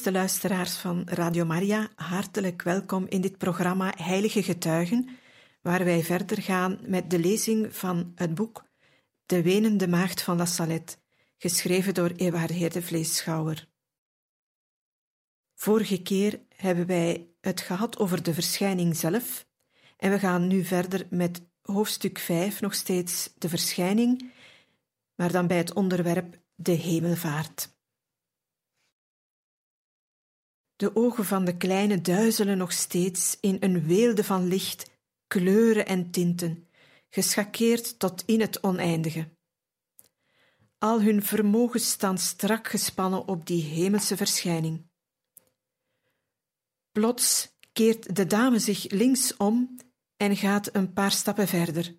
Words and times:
Beste 0.00 0.18
luisteraars 0.18 0.76
van 0.76 1.02
Radio 1.08 1.44
Maria, 1.44 1.88
hartelijk 1.94 2.62
welkom 2.62 3.06
in 3.08 3.20
dit 3.20 3.38
programma 3.38 3.94
Heilige 3.96 4.42
Getuigen, 4.42 5.08
waar 5.62 5.84
wij 5.84 6.02
verder 6.02 6.42
gaan 6.42 6.78
met 6.86 7.10
de 7.10 7.18
lezing 7.18 7.76
van 7.76 8.12
het 8.14 8.34
boek 8.34 8.64
De 9.26 9.42
Wenende 9.42 9.88
Maagd 9.88 10.22
van 10.22 10.36
La 10.36 10.44
Salette, 10.44 10.96
geschreven 11.38 11.94
door 11.94 12.10
Ewaard 12.10 12.72
de 12.72 12.82
Vleeschouwer. 12.82 13.68
Vorige 15.54 16.02
keer 16.02 16.40
hebben 16.56 16.86
wij 16.86 17.28
het 17.40 17.60
gehad 17.60 17.98
over 17.98 18.22
de 18.22 18.34
verschijning 18.34 18.96
zelf, 18.96 19.46
en 19.96 20.10
we 20.10 20.18
gaan 20.18 20.46
nu 20.46 20.64
verder 20.64 21.06
met 21.10 21.42
hoofdstuk 21.62 22.18
5, 22.18 22.60
nog 22.60 22.74
steeds 22.74 23.32
de 23.38 23.48
verschijning, 23.48 24.32
maar 25.14 25.32
dan 25.32 25.46
bij 25.46 25.56
het 25.56 25.72
onderwerp 25.72 26.38
de 26.54 26.72
hemelvaart. 26.72 27.78
De 30.80 30.96
ogen 30.96 31.24
van 31.24 31.44
de 31.44 31.56
kleine 31.56 32.00
duizelen 32.00 32.58
nog 32.58 32.72
steeds 32.72 33.36
in 33.40 33.56
een 33.60 33.86
weelde 33.86 34.24
van 34.24 34.46
licht, 34.48 34.90
kleuren 35.26 35.86
en 35.86 36.10
tinten, 36.10 36.68
geschakeerd 37.08 37.98
tot 37.98 38.22
in 38.26 38.40
het 38.40 38.62
oneindige. 38.62 39.28
Al 40.78 41.02
hun 41.02 41.22
vermogens 41.22 41.90
staan 41.90 42.18
strak 42.18 42.68
gespannen 42.68 43.28
op 43.28 43.46
die 43.46 43.62
hemelse 43.62 44.16
verschijning. 44.16 44.86
Plots 46.92 47.56
keert 47.72 48.16
de 48.16 48.26
dame 48.26 48.58
zich 48.58 48.90
links 48.90 49.36
om 49.36 49.76
en 50.16 50.36
gaat 50.36 50.74
een 50.74 50.92
paar 50.92 51.12
stappen 51.12 51.48
verder, 51.48 51.96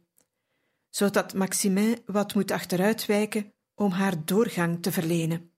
zodat 0.89 1.33
Maximin 1.33 2.01
wat 2.05 2.33
moet 2.33 2.51
achteruitwijken 2.51 3.53
om 3.75 3.91
haar 3.91 4.25
doorgang 4.25 4.81
te 4.81 4.91
verlenen. 4.91 5.50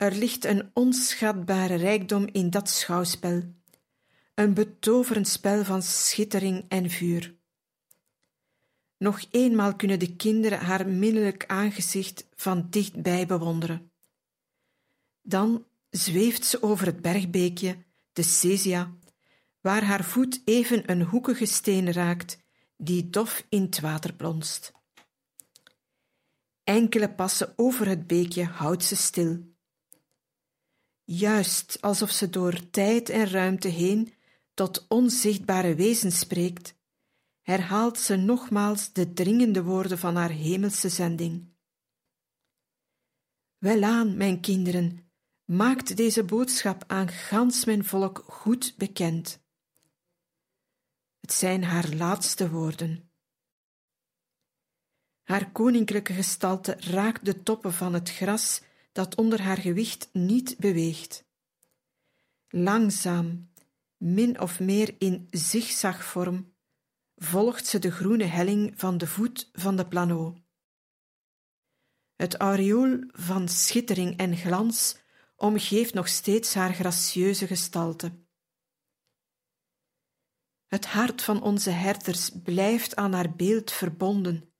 Er 0.00 0.14
ligt 0.14 0.44
een 0.44 0.70
onschatbare 0.74 1.74
rijkdom 1.74 2.26
in 2.32 2.50
dat 2.50 2.68
schouwspel, 2.68 3.42
een 4.34 4.54
betoverend 4.54 5.28
spel 5.28 5.64
van 5.64 5.82
schittering 5.82 6.64
en 6.68 6.90
vuur. 6.90 7.36
Nog 8.98 9.24
eenmaal 9.30 9.76
kunnen 9.76 9.98
de 9.98 10.16
kinderen 10.16 10.58
haar 10.58 10.88
minnelijk 10.88 11.44
aangezicht 11.46 12.26
van 12.34 12.66
dichtbij 12.70 13.26
bewonderen. 13.26 13.92
Dan 15.22 15.66
zweeft 15.90 16.44
ze 16.44 16.62
over 16.62 16.86
het 16.86 17.02
bergbeekje, 17.02 17.84
de 18.12 18.22
Cesia, 18.22 18.94
waar 19.60 19.84
haar 19.84 20.04
voet 20.04 20.42
even 20.44 20.90
een 20.90 21.02
hoekige 21.02 21.46
steen 21.46 21.92
raakt, 21.92 22.38
die 22.76 23.10
dof 23.10 23.46
in 23.48 23.62
het 23.62 23.80
water 23.80 24.14
plonst. 24.14 24.72
Enkele 26.64 27.14
passen 27.14 27.52
over 27.56 27.88
het 27.88 28.06
beekje 28.06 28.44
houdt 28.44 28.84
ze 28.84 28.96
stil 28.96 29.49
juist 31.12 31.80
alsof 31.80 32.10
ze 32.10 32.30
door 32.30 32.70
tijd 32.70 33.08
en 33.08 33.30
ruimte 33.30 33.68
heen 33.68 34.14
tot 34.54 34.86
onzichtbare 34.88 35.74
wezens 35.74 36.18
spreekt, 36.18 36.74
herhaalt 37.40 37.98
ze 37.98 38.16
nogmaals 38.16 38.92
de 38.92 39.12
dringende 39.12 39.62
woorden 39.62 39.98
van 39.98 40.16
haar 40.16 40.30
hemelse 40.30 40.88
zending. 40.88 41.48
Welaan, 43.58 44.16
mijn 44.16 44.40
kinderen, 44.40 45.10
maakt 45.44 45.96
deze 45.96 46.24
boodschap 46.24 46.84
aan 46.86 47.08
gans 47.08 47.64
mijn 47.64 47.84
volk 47.84 48.24
goed 48.26 48.74
bekend. 48.76 49.40
Het 51.20 51.32
zijn 51.32 51.64
haar 51.64 51.88
laatste 51.88 52.50
woorden. 52.50 53.10
Haar 55.22 55.52
koninklijke 55.52 56.12
gestalte 56.12 56.76
raakt 56.78 57.24
de 57.24 57.42
toppen 57.42 57.72
van 57.72 57.94
het 57.94 58.10
gras 58.10 58.62
dat 58.92 59.14
onder 59.14 59.42
haar 59.42 59.58
gewicht 59.58 60.08
niet 60.12 60.58
beweegt. 60.58 61.24
Langzaam, 62.48 63.52
min 63.96 64.40
of 64.40 64.60
meer 64.60 64.94
in 64.98 65.26
zigzagvorm, 65.30 66.54
volgt 67.16 67.66
ze 67.66 67.78
de 67.78 67.90
groene 67.90 68.24
helling 68.24 68.72
van 68.76 68.98
de 68.98 69.06
voet 69.06 69.50
van 69.52 69.76
de 69.76 69.88
plano. 69.88 70.36
Het 72.16 72.36
aureool 72.36 73.04
van 73.06 73.48
schittering 73.48 74.16
en 74.16 74.36
glans 74.36 74.96
omgeeft 75.36 75.94
nog 75.94 76.08
steeds 76.08 76.54
haar 76.54 76.74
gracieuze 76.74 77.46
gestalte. 77.46 78.12
Het 80.66 80.86
hart 80.86 81.22
van 81.22 81.42
onze 81.42 81.70
herders 81.70 82.30
blijft 82.42 82.96
aan 82.96 83.12
haar 83.12 83.36
beeld 83.36 83.70
verbonden. 83.70 84.52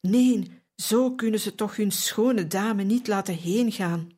Nee, 0.00 0.59
zo 0.80 1.14
kunnen 1.14 1.40
ze 1.40 1.54
toch 1.54 1.76
hun 1.76 1.90
schone 1.90 2.46
dame 2.46 2.82
niet 2.82 3.06
laten 3.06 3.34
heengaan. 3.34 4.10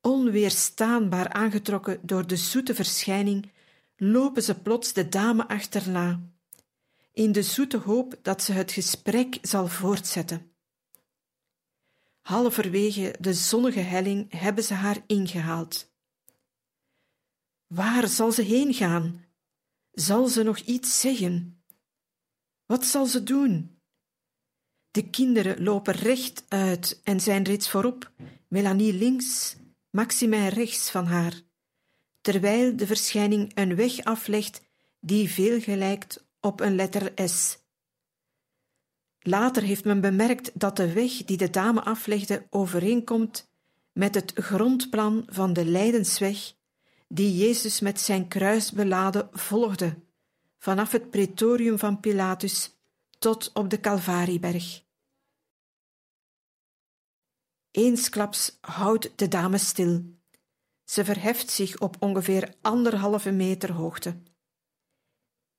Onweerstaanbaar 0.00 1.28
aangetrokken 1.28 2.00
door 2.02 2.26
de 2.26 2.36
zoete 2.36 2.74
verschijning, 2.74 3.52
lopen 3.96 4.42
ze 4.42 4.60
plots 4.60 4.92
de 4.92 5.08
dame 5.08 5.48
achterna, 5.48 6.20
in 7.12 7.32
de 7.32 7.42
zoete 7.42 7.76
hoop 7.76 8.18
dat 8.22 8.42
ze 8.42 8.52
het 8.52 8.72
gesprek 8.72 9.38
zal 9.42 9.66
voortzetten. 9.66 10.52
Halverwege 12.20 13.14
de 13.20 13.34
zonnige 13.34 13.80
helling 13.80 14.32
hebben 14.32 14.64
ze 14.64 14.74
haar 14.74 15.02
ingehaald. 15.06 15.92
Waar 17.66 18.08
zal 18.08 18.32
ze 18.32 18.42
heen 18.42 18.74
gaan? 18.74 19.24
Zal 19.90 20.26
ze 20.28 20.42
nog 20.42 20.58
iets 20.58 21.00
zeggen? 21.00 21.62
Wat 22.66 22.84
zal 22.84 23.06
ze 23.06 23.22
doen? 23.22 23.79
De 24.90 25.10
kinderen 25.10 25.62
lopen 25.62 25.94
recht 25.94 26.44
uit 26.48 27.00
en 27.04 27.20
zijn 27.20 27.44
reeds 27.44 27.70
voorop, 27.70 28.10
Melanie 28.48 28.92
links, 28.92 29.56
Maximin 29.90 30.48
rechts 30.48 30.90
van 30.90 31.06
haar, 31.06 31.40
terwijl 32.20 32.76
de 32.76 32.86
verschijning 32.86 33.50
een 33.54 33.76
weg 33.76 34.04
aflegt 34.04 34.60
die 35.00 35.30
veel 35.30 35.60
gelijkt 35.60 36.26
op 36.40 36.60
een 36.60 36.74
letter 36.74 37.12
S. 37.28 37.58
Later 39.20 39.62
heeft 39.62 39.84
men 39.84 40.00
bemerkt 40.00 40.50
dat 40.54 40.76
de 40.76 40.92
weg 40.92 41.12
die 41.24 41.36
de 41.36 41.50
dame 41.50 41.82
aflegde 41.82 42.46
overeenkomt 42.50 43.48
met 43.92 44.14
het 44.14 44.32
grondplan 44.34 45.22
van 45.26 45.52
de 45.52 45.64
Lijdensweg 45.64 46.52
die 47.08 47.36
Jezus 47.36 47.80
met 47.80 48.00
zijn 48.00 48.28
kruis 48.28 48.72
beladen 48.72 49.28
volgde, 49.32 49.98
vanaf 50.58 50.92
het 50.92 51.10
pretorium 51.10 51.78
van 51.78 52.00
Pilatus 52.00 52.79
tot 53.20 53.52
op 53.52 53.70
de 53.70 53.80
Calvarieberg. 53.80 54.84
Eensklaps 57.70 58.58
houdt 58.60 59.18
de 59.18 59.28
dame 59.28 59.58
stil. 59.58 60.18
Ze 60.84 61.04
verheft 61.04 61.50
zich 61.50 61.80
op 61.80 61.96
ongeveer 61.98 62.54
anderhalve 62.60 63.30
meter 63.30 63.72
hoogte. 63.72 64.22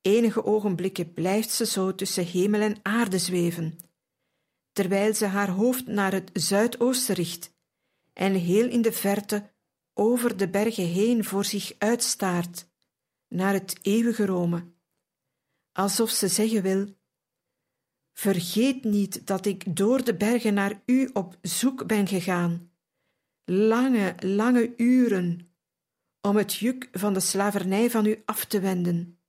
Enige 0.02 0.46
ogenblikken 0.46 1.14
blijft 1.14 1.50
ze 1.50 1.66
zo 1.66 1.96
tussen 1.96 2.26
hemel 2.26 2.62
en 2.62 2.80
aarde 2.82 3.20
zweven, 3.20 3.78
terwijl 4.72 5.14
ze 5.14 5.26
haar 5.26 5.50
hoofd 5.50 5.86
naar 5.86 6.12
het 6.12 6.30
zuidoosten 6.34 7.16
richt 7.16 7.54
en 8.14 8.34
heel 8.34 8.70
in 8.70 8.82
de 8.82 8.92
verte 8.92 9.54
over 9.94 10.38
de 10.38 10.50
bergen 10.50 10.88
heen 10.88 11.24
voor 11.24 11.46
zich 11.46 11.74
uitstaart, 11.78 12.70
naar 13.28 13.54
het 13.54 13.80
eeuwige 13.82 14.26
Rome, 14.26 14.72
alsof 15.72 16.10
ze 16.10 16.28
zeggen 16.28 16.62
wil: 16.62 17.00
Vergeet 18.14 18.84
niet 18.84 19.28
dat 19.28 19.46
ik 19.46 19.76
door 19.76 20.04
de 20.04 20.16
bergen 20.16 20.54
naar 20.54 20.82
u 20.86 21.10
op 21.14 21.38
zoek 21.42 21.88
ben 21.88 22.08
gegaan. 22.08 22.72
Lange, 23.46 24.16
lange 24.20 24.74
uren 24.78 25.52
om 26.22 26.36
het 26.36 26.54
juk 26.54 26.90
van 26.92 27.14
de 27.14 27.20
slavernij 27.20 27.90
van 27.90 28.06
u 28.06 28.22
af 28.26 28.46
te 28.46 28.60
wenden. 28.60 29.20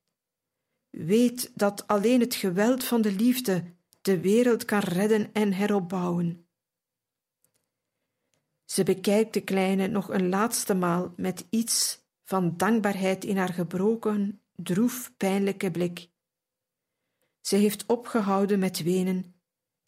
Weet 0.91 1.53
dat 1.55 1.87
alleen 1.87 2.21
het 2.21 2.35
geweld 2.35 2.85
van 2.85 3.03
de 3.03 3.13
liefde 3.13 3.65
de 4.01 4.21
wereld 4.21 4.65
kan 4.65 4.81
redden 4.81 5.33
en 5.33 5.53
heropbouwen. 5.53 6.47
Ze 8.65 8.83
bekijkt 8.83 9.35
de 9.35 9.41
kleine 9.41 9.87
nog 9.87 10.09
een 10.09 10.29
laatste 10.29 10.75
maal 10.75 11.13
met 11.17 11.47
iets 11.51 12.01
van 12.23 12.57
dankbaarheid 12.57 13.25
in 13.25 13.37
haar 13.37 13.53
gebroken, 13.53 14.43
droef, 14.57 15.13
pijnlijke 15.17 15.71
blik 15.71 16.11
Ze 17.43 17.57
heeft 17.57 17.87
opgehouden 17.87 18.59
met 18.59 18.83
wenen 18.83 19.35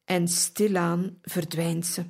en 0.04 0.28
stilaan 0.28 1.18
verdwijnt 1.22 1.86
ze. 1.86 2.04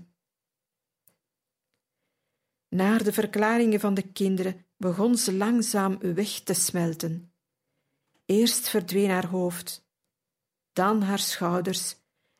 Naar 2.68 3.04
de 3.04 3.12
verklaringen 3.12 3.80
van 3.80 3.94
de 3.94 4.12
kinderen 4.12 4.66
begon 4.76 5.16
ze 5.16 5.32
langzaam 5.32 5.98
weg 5.98 6.40
te 6.40 6.54
smelten. 6.54 7.32
Eerst 8.24 8.68
verdween 8.68 9.10
haar 9.10 9.26
hoofd, 9.26 9.88
dan 10.72 11.02
haar 11.02 11.18
schouders 11.18 11.96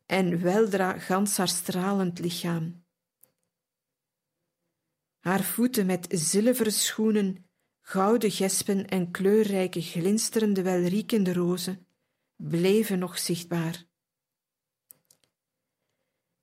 en 0.07 0.43
weldra 0.43 0.99
gans 0.99 1.37
haar 1.37 1.49
stralend 1.49 2.19
lichaam. 2.19 2.85
Haar 5.19 5.43
voeten 5.43 5.87
met 5.87 6.07
zilveren 6.11 6.73
schoenen, 6.73 7.51
gouden 7.81 8.31
gespen 8.31 8.89
en 8.89 9.11
kleurrijke 9.11 9.83
glinsterende 9.83 10.63
welriekende 10.63 11.33
rozen 11.33 11.84
bleven 12.37 12.99
nog 12.99 13.19
zichtbaar. 13.19 13.87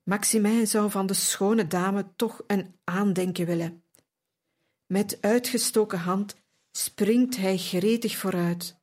Maximin 0.02 0.66
zou 0.66 0.90
van 0.90 1.06
de 1.06 1.14
schone 1.14 1.66
dame 1.66 2.12
toch 2.16 2.42
een 2.46 2.78
aandenken 2.84 3.46
willen. 3.46 3.84
Met 4.86 5.18
uitgestoken 5.20 5.98
hand 5.98 6.36
springt 6.72 7.36
hij 7.36 7.58
gretig 7.58 8.16
vooruit, 8.16 8.80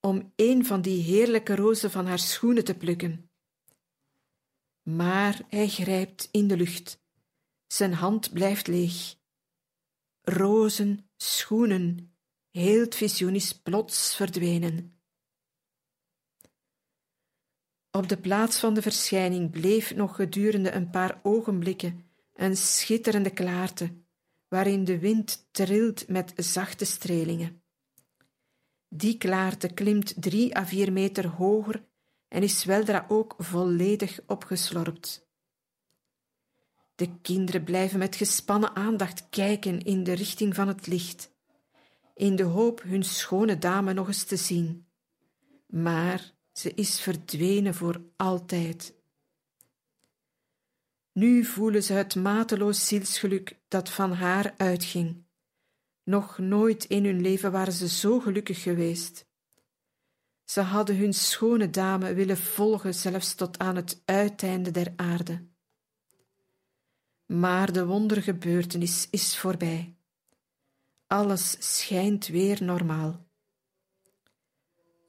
om 0.00 0.32
een 0.36 0.66
van 0.66 0.82
die 0.82 1.02
heerlijke 1.02 1.56
rozen 1.56 1.90
van 1.90 2.06
haar 2.06 2.18
schoenen 2.18 2.64
te 2.64 2.74
plukken. 2.74 3.30
Maar 4.82 5.40
hij 5.48 5.68
grijpt 5.68 6.28
in 6.30 6.48
de 6.48 6.56
lucht. 6.56 7.00
Zijn 7.66 7.92
hand 7.92 8.32
blijft 8.32 8.66
leeg. 8.66 9.16
Rozen, 10.22 11.10
schoenen, 11.16 12.16
heel 12.50 12.80
het 12.80 12.94
visioen 12.94 13.34
is 13.34 13.52
plots 13.52 14.16
verdwenen. 14.16 14.97
Op 17.90 18.08
de 18.08 18.16
plaats 18.16 18.58
van 18.58 18.74
de 18.74 18.82
verschijning 18.82 19.50
bleef 19.50 19.94
nog 19.94 20.14
gedurende 20.14 20.70
een 20.70 20.90
paar 20.90 21.20
ogenblikken 21.22 22.06
een 22.34 22.56
schitterende 22.56 23.30
klaarte, 23.30 23.92
waarin 24.48 24.84
de 24.84 24.98
wind 24.98 25.48
trilt 25.50 26.08
met 26.08 26.32
zachte 26.36 26.84
strelingen. 26.84 27.62
Die 28.88 29.18
klaarte 29.18 29.68
klimt 29.68 30.22
drie 30.22 30.56
à 30.56 30.66
vier 30.66 30.92
meter 30.92 31.26
hoger 31.26 31.84
en 32.28 32.42
is 32.42 32.64
weldra 32.64 33.04
ook 33.08 33.34
volledig 33.38 34.20
opgeslorpt. 34.26 35.26
De 36.94 37.18
kinderen 37.22 37.64
blijven 37.64 37.98
met 37.98 38.16
gespannen 38.16 38.76
aandacht 38.76 39.26
kijken 39.30 39.82
in 39.82 40.04
de 40.04 40.12
richting 40.12 40.54
van 40.54 40.68
het 40.68 40.86
licht, 40.86 41.30
in 42.14 42.36
de 42.36 42.42
hoop 42.42 42.82
hun 42.82 43.02
schone 43.02 43.58
dame 43.58 43.92
nog 43.92 44.06
eens 44.06 44.24
te 44.24 44.36
zien. 44.36 44.86
Maar 45.66 46.32
ze 46.58 46.74
is 46.74 47.00
verdwenen 47.00 47.74
voor 47.74 48.00
altijd. 48.16 48.94
Nu 51.12 51.44
voelen 51.44 51.82
ze 51.82 51.92
het 51.92 52.14
mateloos 52.14 52.86
zielsgeluk 52.86 53.58
dat 53.68 53.90
van 53.90 54.12
haar 54.12 54.54
uitging. 54.56 55.24
Nog 56.04 56.38
nooit 56.38 56.84
in 56.84 57.04
hun 57.04 57.20
leven 57.20 57.52
waren 57.52 57.72
ze 57.72 57.88
zo 57.88 58.20
gelukkig 58.20 58.62
geweest. 58.62 59.26
Ze 60.44 60.60
hadden 60.60 60.96
hun 60.96 61.12
schone 61.12 61.70
dame 61.70 62.14
willen 62.14 62.38
volgen, 62.38 62.94
zelfs 62.94 63.34
tot 63.34 63.58
aan 63.58 63.76
het 63.76 64.02
uiteinde 64.04 64.70
der 64.70 64.92
aarde. 64.96 65.46
Maar 67.26 67.72
de 67.72 67.86
wondergebeurtenis 67.86 69.08
is 69.10 69.38
voorbij. 69.38 69.96
Alles 71.06 71.56
schijnt 71.58 72.26
weer 72.26 72.62
normaal. 72.62 73.27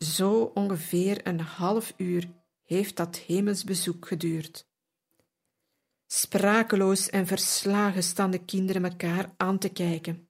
Zo 0.05 0.51
ongeveer 0.53 1.27
een 1.27 1.39
half 1.39 1.93
uur 1.97 2.29
heeft 2.63 2.95
dat 2.95 3.17
hemelsbezoek 3.17 4.07
geduurd. 4.07 4.67
Sprakeloos 6.07 7.09
en 7.09 7.27
verslagen 7.27 8.03
staan 8.03 8.31
de 8.31 8.45
kinderen 8.45 8.83
elkaar 8.83 9.33
aan 9.37 9.57
te 9.57 9.69
kijken. 9.69 10.29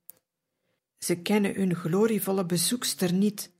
Ze 0.97 1.21
kennen 1.21 1.55
hun 1.55 1.75
glorievolle 1.75 2.45
bezoekster 2.45 3.13
niet, 3.13 3.51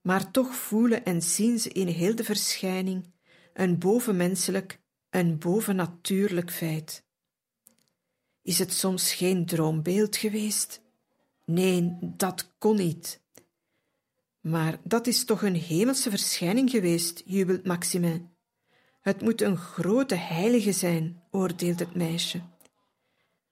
maar 0.00 0.30
toch 0.30 0.54
voelen 0.54 1.04
en 1.04 1.22
zien 1.22 1.58
ze 1.58 1.68
in 1.68 1.86
heel 1.86 2.14
de 2.14 2.24
verschijning 2.24 3.12
een 3.52 3.78
bovenmenselijk, 3.78 4.80
een 5.10 5.38
bovennatuurlijk 5.38 6.50
feit. 6.50 7.04
Is 8.42 8.58
het 8.58 8.72
soms 8.72 9.12
geen 9.12 9.46
droombeeld 9.46 10.16
geweest? 10.16 10.82
Nee, 11.44 11.98
dat 12.00 12.54
kon 12.58 12.76
niet. 12.76 13.24
Maar 14.46 14.78
dat 14.82 15.06
is 15.06 15.24
toch 15.24 15.42
een 15.42 15.54
hemelse 15.54 16.10
verschijning 16.10 16.70
geweest, 16.70 17.22
jubelt 17.24 17.66
Maximin. 17.66 18.30
Het 19.00 19.20
moet 19.20 19.40
een 19.40 19.56
grote 19.56 20.14
heilige 20.14 20.72
zijn, 20.72 21.22
oordeelt 21.30 21.78
het 21.78 21.94
meisje. 21.94 22.40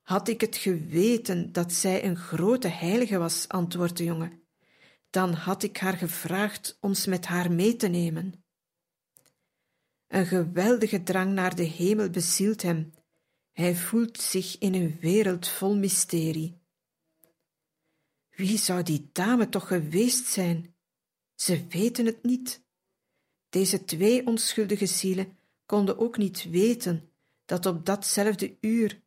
Had 0.02 0.28
ik 0.28 0.40
het 0.40 0.56
geweten 0.56 1.52
dat 1.52 1.72
zij 1.72 2.04
een 2.04 2.16
grote 2.16 2.68
heilige 2.68 3.18
was, 3.18 3.48
antwoordt 3.48 3.96
de 3.96 4.04
jongen, 4.04 4.42
dan 5.10 5.32
had 5.32 5.62
ik 5.62 5.76
haar 5.76 5.96
gevraagd 5.96 6.78
ons 6.80 7.06
met 7.06 7.26
haar 7.26 7.52
mee 7.52 7.76
te 7.76 7.88
nemen. 7.88 8.44
Een 10.08 10.26
geweldige 10.26 11.02
drang 11.02 11.32
naar 11.32 11.54
de 11.54 11.62
hemel 11.62 12.10
bezielt 12.10 12.62
hem. 12.62 12.92
Hij 13.52 13.76
voelt 13.76 14.20
zich 14.20 14.58
in 14.58 14.74
een 14.74 14.96
wereld 15.00 15.48
vol 15.48 15.76
mysterie. 15.76 16.62
Wie 18.30 18.58
zou 18.58 18.82
die 18.82 19.08
dame 19.12 19.48
toch 19.48 19.66
geweest 19.66 20.26
zijn? 20.26 20.73
Ze 21.34 21.66
weten 21.68 22.06
het 22.06 22.22
niet. 22.22 22.62
Deze 23.48 23.84
twee 23.84 24.26
onschuldige 24.26 24.86
zielen 24.86 25.36
konden 25.66 25.98
ook 25.98 26.16
niet 26.16 26.50
weten 26.50 27.08
dat 27.44 27.66
op 27.66 27.86
datzelfde 27.86 28.56
uur 28.60 29.02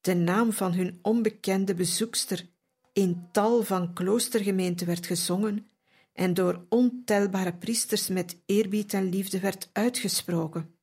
de 0.00 0.14
naam 0.14 0.52
van 0.52 0.72
hun 0.72 0.98
onbekende 1.02 1.74
bezoekster 1.74 2.48
in 2.92 3.28
tal 3.32 3.62
van 3.62 3.92
kloostergemeenten 3.92 4.86
werd 4.86 5.06
gezongen 5.06 5.66
en 6.12 6.34
door 6.34 6.66
ontelbare 6.68 7.54
priesters 7.54 8.08
met 8.08 8.36
eerbied 8.46 8.92
en 8.92 9.08
liefde 9.08 9.40
werd 9.40 9.70
uitgesproken. 9.72 10.74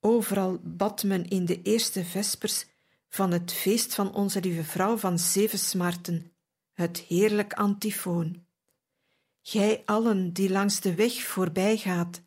Overal 0.00 0.60
bad 0.62 1.04
men 1.04 1.28
in 1.28 1.44
de 1.44 1.62
eerste 1.62 2.04
vespers 2.04 2.66
van 3.08 3.32
het 3.32 3.52
feest 3.52 3.94
van 3.94 4.14
onze 4.14 4.40
lieve 4.40 4.64
vrouw 4.64 4.96
van 4.96 5.18
zeven 5.18 5.58
smarten, 5.58 6.32
het 6.72 6.98
heerlijk 6.98 7.52
antifoon. 7.52 8.46
Gij 9.42 9.82
allen 9.84 10.32
die 10.32 10.50
langs 10.50 10.80
de 10.80 10.94
weg 10.94 11.22
voorbij 11.22 11.76
gaat, 11.76 12.22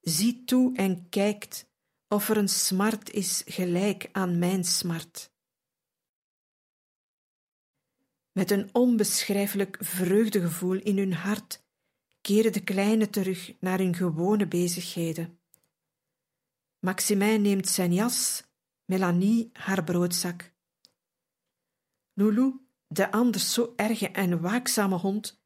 ziet 0.00 0.46
toe 0.46 0.76
en 0.76 1.08
kijkt 1.08 1.66
of 2.08 2.28
er 2.28 2.36
een 2.36 2.48
smart 2.48 3.10
is 3.10 3.42
gelijk 3.46 4.08
aan 4.12 4.38
mijn 4.38 4.64
smart. 4.64 5.32
Met 8.32 8.50
een 8.50 8.68
onbeschrijfelijk 8.72 9.76
vreugdegevoel 9.80 10.76
in 10.76 10.98
hun 10.98 11.12
hart 11.12 11.62
keren 12.20 12.52
de 12.52 12.64
kleinen 12.64 13.10
terug 13.10 13.52
naar 13.60 13.78
hun 13.78 13.94
gewone 13.94 14.46
bezigheden. 14.46 15.38
Maximin 16.78 17.42
neemt 17.42 17.68
zijn 17.68 17.92
jas, 17.92 18.44
Melanie 18.84 19.50
haar 19.52 19.84
broodzak. 19.84 20.52
Loulou, 22.12 22.60
de 22.86 23.10
anders 23.10 23.52
zo 23.52 23.72
erge 23.76 24.08
en 24.08 24.40
waakzame 24.40 24.96
hond, 24.96 25.37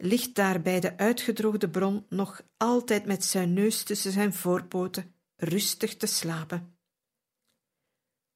ligt 0.00 0.34
daar 0.34 0.62
bij 0.62 0.80
de 0.80 0.96
uitgedroogde 0.96 1.70
bron 1.70 2.06
nog 2.08 2.42
altijd 2.56 3.04
met 3.04 3.24
zijn 3.24 3.52
neus 3.52 3.82
tussen 3.82 4.12
zijn 4.12 4.34
voorpoten 4.34 5.14
rustig 5.36 5.96
te 5.96 6.06
slapen. 6.06 6.78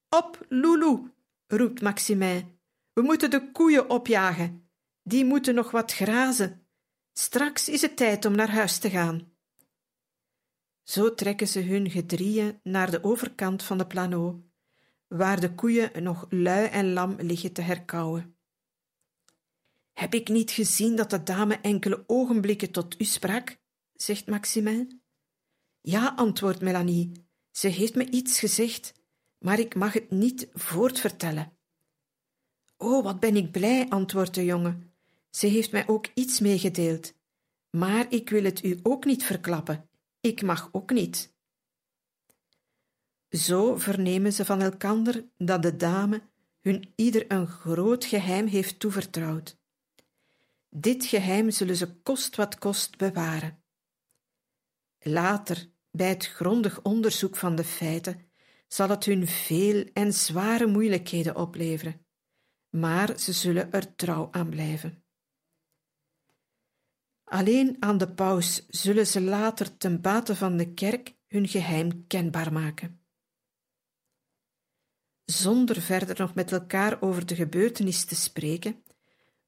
Op, 0.09 0.47
Loulou, 0.49 1.11
roept 1.47 1.83
Maximin. 1.83 2.59
We 2.93 3.03
moeten 3.03 3.31
de 3.31 3.53
koeien 3.53 3.91
opjagen. 3.91 4.69
Die 5.03 5.25
moeten 5.25 5.55
nog 5.55 5.71
wat 5.71 5.93
grazen. 5.93 6.67
Straks 7.13 7.69
is 7.69 7.83
het 7.83 7.97
tijd 7.97 8.25
om 8.25 8.35
naar 8.35 8.51
huis 8.51 8.79
te 8.79 8.91
gaan. 8.91 9.33
Zo 10.83 11.15
trekken 11.15 11.49
ze 11.49 11.61
hun 11.61 11.91
gedrieën 11.91 12.61
naar 12.63 12.91
de 12.91 13.05
overkant 13.05 13.63
van 13.63 13.79
de 13.79 13.87
plano, 13.87 14.45
waar 15.07 15.41
de 15.41 15.55
koeien 15.55 16.03
nog 16.03 16.27
lui 16.29 16.67
en 16.67 16.93
lam 16.93 17.15
liggen 17.19 17.53
te 17.53 17.63
herkauwen. 17.63 18.34
Heb 19.95 20.15
ik 20.15 20.29
niet 20.29 20.51
gezien 20.51 20.97
dat 20.97 21.11
de 21.11 21.23
dame 21.23 21.55
enkele 21.55 22.05
ogenblikken 22.07 22.71
tot 22.71 23.01
u 23.01 23.05
sprak? 23.05 23.57
zegt 23.95 24.27
Maximin. 24.27 25.03
Ja, 25.81 26.13
antwoordt 26.17 26.61
Melanie. 26.61 27.13
Ze 27.51 27.69
heeft 27.69 27.95
me 27.95 28.11
iets 28.11 28.39
gezegd, 28.39 28.93
maar 29.39 29.59
ik 29.59 29.75
mag 29.75 29.93
het 29.93 30.11
niet 30.11 30.49
voortvertellen. 30.53 31.53
Oh, 32.77 33.05
wat 33.05 33.21
ben 33.21 33.37
ik 33.37 33.51
blij, 33.51 33.89
antwoordt 33.89 34.35
de 34.35 34.45
jongen. 34.45 34.93
Ze 35.31 35.47
heeft 35.47 35.73
mij 35.73 35.89
ook 35.89 36.07
iets 36.15 36.41
meegedeeld. 36.41 37.15
Maar 37.71 38.07
ik 38.13 38.31
wil 38.31 38.45
het 38.45 38.65
u 38.65 38.79
ook 38.83 39.05
niet 39.05 39.25
verklappen. 39.25 39.89
Ik 40.21 40.43
mag 40.43 40.69
ook 40.73 40.91
niet. 40.91 41.35
Zo 43.29 43.77
vernemen 43.77 44.33
ze 44.33 44.45
van 44.45 44.61
elkander 44.61 45.25
dat 45.37 45.63
de 45.63 45.77
dame 45.77 46.23
hun 46.61 46.93
ieder 46.97 47.33
een 47.33 47.47
groot 47.47 48.05
geheim 48.05 48.47
heeft 48.47 48.79
toevertrouwd. 48.79 49.63
Dit 50.77 51.05
geheim 51.05 51.51
zullen 51.51 51.77
ze 51.77 51.95
kost 52.03 52.37
wat 52.37 52.59
kost 52.59 52.97
bewaren. 52.97 53.65
Later, 54.99 55.71
bij 55.91 56.09
het 56.09 56.27
grondig 56.27 56.83
onderzoek 56.83 57.37
van 57.37 57.57
de 57.57 57.65
feiten, 57.65 58.31
zal 58.69 58.89
het 58.89 59.05
hun 59.05 59.27
veel 59.27 59.85
en 59.93 60.13
zware 60.13 60.67
moeilijkheden 60.67 61.37
opleveren, 61.37 62.07
maar 62.69 63.19
ze 63.19 63.33
zullen 63.33 63.73
er 63.73 63.95
trouw 63.95 64.29
aan 64.31 64.49
blijven. 64.49 65.05
Alleen 67.25 67.77
aan 67.81 67.99
de 67.99 68.15
paus 68.15 68.67
zullen 68.69 69.07
ze 69.07 69.21
later 69.21 69.77
ten 69.77 70.01
bate 70.01 70.37
van 70.37 70.57
de 70.57 70.75
kerk 70.75 71.17
hun 71.27 71.49
geheim 71.49 72.07
kenbaar 72.07 72.53
maken. 72.53 73.05
Zonder 75.25 75.81
verder 75.81 76.19
nog 76.19 76.35
met 76.35 76.53
elkaar 76.53 77.03
over 77.03 77.27
de 77.27 77.35
gebeurtenis 77.35 78.05
te 78.05 78.15
spreken, 78.15 78.84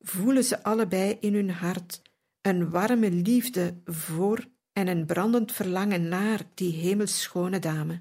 voelen 0.08 0.44
ze 0.44 0.62
allebei 0.62 1.16
in 1.20 1.34
hun 1.34 1.50
hart 1.50 2.02
een 2.40 2.70
warme 2.70 3.10
liefde 3.10 3.80
voor 3.84 4.46
en 4.72 4.86
een 4.86 5.06
brandend 5.06 5.52
verlangen 5.52 6.08
naar 6.08 6.50
die 6.54 6.72
hemelschone 6.72 7.58
dame. 7.58 7.98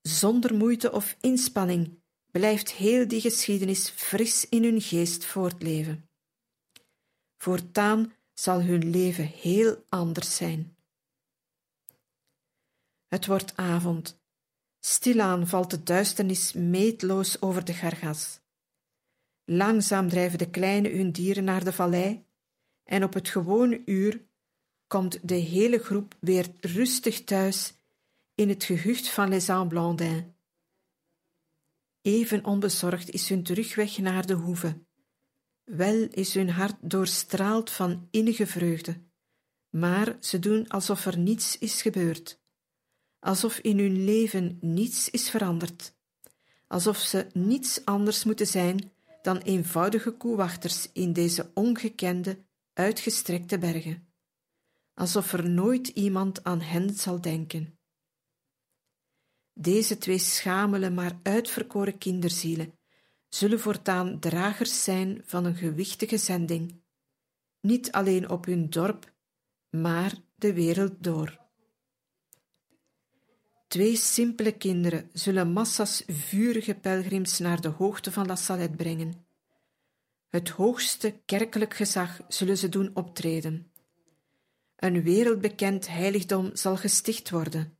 Zonder 0.00 0.54
moeite 0.54 0.92
of 0.92 1.16
inspanning 1.20 2.00
blijft 2.30 2.72
heel 2.72 3.08
die 3.08 3.20
geschiedenis 3.20 3.88
fris 3.88 4.48
in 4.48 4.64
hun 4.64 4.80
geest 4.80 5.24
voortleven. 5.24 6.08
Voortaan 7.38 8.12
zal 8.34 8.62
hun 8.62 8.90
leven 8.90 9.26
heel 9.26 9.84
anders 9.88 10.36
zijn. 10.36 10.76
Het 13.06 13.26
wordt 13.26 13.56
avond. 13.56 14.20
Stilaan 14.80 15.46
valt 15.46 15.70
de 15.70 15.82
duisternis 15.82 16.52
meetloos 16.52 17.42
over 17.42 17.64
de 17.64 17.74
gargas. 17.74 18.41
Langzaam 19.54 20.08
drijven 20.08 20.38
de 20.38 20.50
kleine 20.50 20.88
hun 20.88 21.12
dieren 21.12 21.44
naar 21.44 21.64
de 21.64 21.72
vallei 21.72 22.24
en 22.84 23.04
op 23.04 23.14
het 23.14 23.28
gewone 23.28 23.82
uur 23.84 24.22
komt 24.86 25.28
de 25.28 25.34
hele 25.34 25.78
groep 25.78 26.14
weer 26.20 26.50
rustig 26.60 27.24
thuis 27.24 27.74
in 28.34 28.48
het 28.48 28.64
gehucht 28.64 29.08
van 29.08 29.28
Les 29.28 29.46
Blandins. 29.68 30.24
Even 32.02 32.44
onbezorgd 32.44 33.10
is 33.10 33.28
hun 33.28 33.42
terugweg 33.42 33.98
naar 33.98 34.26
de 34.26 34.34
hoeve. 34.34 34.78
Wel 35.64 36.08
is 36.10 36.34
hun 36.34 36.50
hart 36.50 36.76
doorstraald 36.80 37.70
van 37.70 38.08
innige 38.10 38.46
vreugde, 38.46 39.00
maar 39.70 40.16
ze 40.20 40.38
doen 40.38 40.68
alsof 40.68 41.06
er 41.06 41.18
niets 41.18 41.58
is 41.58 41.82
gebeurd, 41.82 42.40
alsof 43.18 43.58
in 43.58 43.78
hun 43.78 44.04
leven 44.04 44.58
niets 44.60 45.10
is 45.10 45.30
veranderd, 45.30 45.94
alsof 46.66 46.96
ze 46.96 47.26
niets 47.32 47.84
anders 47.84 48.24
moeten 48.24 48.46
zijn 48.46 48.92
dan 49.22 49.38
eenvoudige 49.38 50.10
koewachters 50.10 50.92
in 50.92 51.12
deze 51.12 51.50
ongekende, 51.54 52.44
uitgestrekte 52.72 53.58
bergen, 53.58 54.12
alsof 54.94 55.32
er 55.32 55.50
nooit 55.50 55.88
iemand 55.88 56.44
aan 56.44 56.60
hen 56.60 56.90
zal 56.90 57.20
denken. 57.20 57.78
Deze 59.52 59.98
twee 59.98 60.18
schamele 60.18 60.90
maar 60.90 61.18
uitverkoren 61.22 61.98
kinderzielen 61.98 62.78
zullen 63.28 63.60
voortaan 63.60 64.20
dragers 64.20 64.84
zijn 64.84 65.22
van 65.24 65.44
een 65.44 65.56
gewichtige 65.56 66.18
zending, 66.18 66.82
niet 67.60 67.92
alleen 67.92 68.30
op 68.30 68.44
hun 68.44 68.70
dorp, 68.70 69.14
maar 69.70 70.14
de 70.34 70.52
wereld 70.52 71.04
door. 71.04 71.41
Twee 73.72 73.96
simpele 73.96 74.52
kinderen 74.52 75.10
zullen 75.12 75.52
massa's 75.52 76.02
vurige 76.06 76.74
pelgrims 76.74 77.38
naar 77.38 77.60
de 77.60 77.68
hoogte 77.68 78.12
van 78.12 78.26
La 78.26 78.36
Salette 78.36 78.76
brengen. 78.76 79.26
Het 80.28 80.48
hoogste 80.48 81.20
kerkelijk 81.24 81.74
gezag 81.74 82.20
zullen 82.28 82.58
ze 82.58 82.68
doen 82.68 82.90
optreden. 82.94 83.70
Een 84.76 85.02
wereldbekend 85.02 85.88
heiligdom 85.88 86.50
zal 86.52 86.76
gesticht 86.76 87.30
worden, 87.30 87.76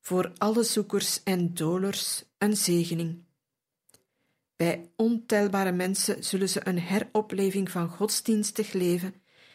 voor 0.00 0.32
alle 0.36 0.62
zoekers 0.62 1.22
en 1.22 1.54
dolers 1.54 2.24
een 2.38 2.56
zegening. 2.56 3.24
Bij 4.56 4.90
ontelbare 4.96 5.72
mensen 5.72 6.24
zullen 6.24 6.48
ze 6.48 6.66
een 6.68 6.78
heropleving 6.78 7.70
van 7.70 7.88
godsdienstig 7.88 8.72
leven 8.72 9.14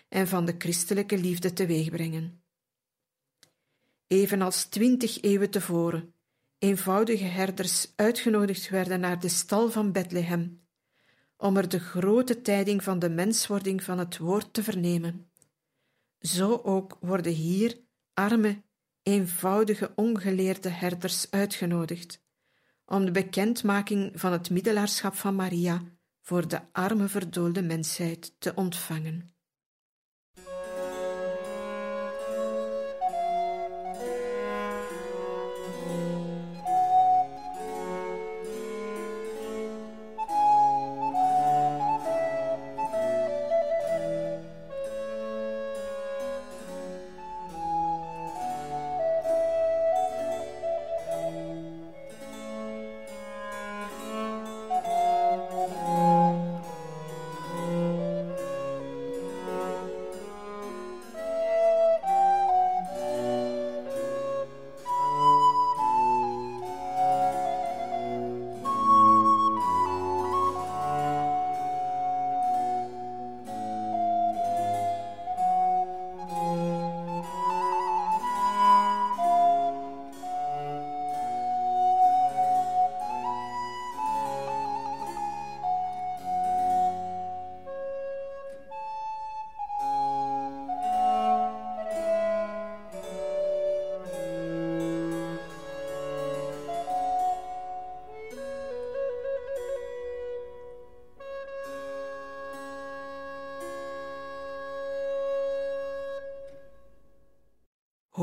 en 0.09 0.27
van 0.27 0.45
de 0.45 0.55
christelijke 0.57 1.17
liefde 1.17 1.53
teweegbrengen. 1.53 2.44
Evenals 4.07 4.65
twintig 4.65 5.21
eeuwen 5.21 5.49
tevoren 5.49 6.13
eenvoudige 6.59 7.23
herders 7.23 7.93
uitgenodigd 7.95 8.69
werden 8.69 8.99
naar 8.99 9.19
de 9.19 9.29
stal 9.29 9.69
van 9.69 9.91
Bethlehem, 9.91 10.65
om 11.37 11.57
er 11.57 11.69
de 11.69 11.79
grote 11.79 12.41
tijding 12.41 12.83
van 12.83 12.99
de 12.99 13.09
menswording 13.09 13.83
van 13.83 13.99
het 13.99 14.17
woord 14.17 14.53
te 14.53 14.63
vernemen. 14.63 15.31
Zo 16.19 16.61
ook 16.63 16.97
worden 16.99 17.33
hier 17.33 17.79
arme, 18.13 18.63
eenvoudige, 19.03 19.91
ongeleerde 19.95 20.69
herders 20.69 21.31
uitgenodigd 21.31 22.23
om 22.85 23.05
de 23.05 23.11
bekendmaking 23.11 24.19
van 24.19 24.31
het 24.31 24.49
middelaarschap 24.49 25.15
van 25.15 25.35
Maria 25.35 25.83
voor 26.21 26.47
de 26.47 26.61
arme 26.71 27.07
verdoolde 27.07 27.61
mensheid 27.61 28.35
te 28.39 28.55
ontvangen. 28.55 29.34